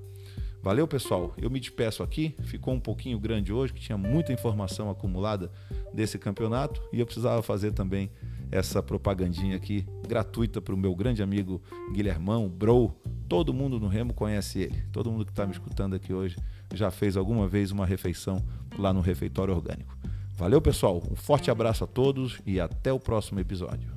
Valeu, 0.61 0.87
pessoal. 0.87 1.31
Eu 1.37 1.49
me 1.49 1.59
despeço 1.59 2.01
aqui. 2.01 2.35
Ficou 2.43 2.73
um 2.73 2.79
pouquinho 2.79 3.19
grande 3.19 3.53
hoje, 3.53 3.71
que 3.71 3.79
tinha 3.79 3.97
muita 3.97 4.33
informação 4.33 4.89
acumulada 4.89 5.51
desse 5.93 6.17
campeonato 6.17 6.81
e 6.91 6.99
eu 6.99 7.05
precisava 7.05 7.41
fazer 7.43 7.71
também 7.71 8.09
essa 8.51 8.81
propagandinha 8.81 9.55
aqui 9.55 9.85
gratuita 10.07 10.61
para 10.61 10.73
o 10.73 10.77
meu 10.77 10.95
grande 10.95 11.21
amigo 11.21 11.61
Guilhermão, 11.93 12.49
Bro. 12.49 12.95
Todo 13.29 13.53
mundo 13.53 13.79
no 13.79 13.87
Remo 13.87 14.13
conhece 14.13 14.59
ele. 14.59 14.81
Todo 14.91 15.11
mundo 15.11 15.23
que 15.23 15.31
está 15.31 15.45
me 15.45 15.51
escutando 15.51 15.95
aqui 15.95 16.11
hoje 16.13 16.35
já 16.73 16.89
fez 16.89 17.15
alguma 17.15 17.47
vez 17.47 17.71
uma 17.71 17.85
refeição 17.85 18.43
lá 18.77 18.91
no 18.91 19.01
refeitório 19.01 19.53
orgânico. 19.53 19.94
Valeu, 20.35 20.61
pessoal. 20.61 21.01
Um 21.09 21.15
forte 21.15 21.49
abraço 21.49 21.83
a 21.85 21.87
todos 21.87 22.41
e 22.45 22.59
até 22.59 22.91
o 22.91 22.99
próximo 22.99 23.39
episódio. 23.39 23.94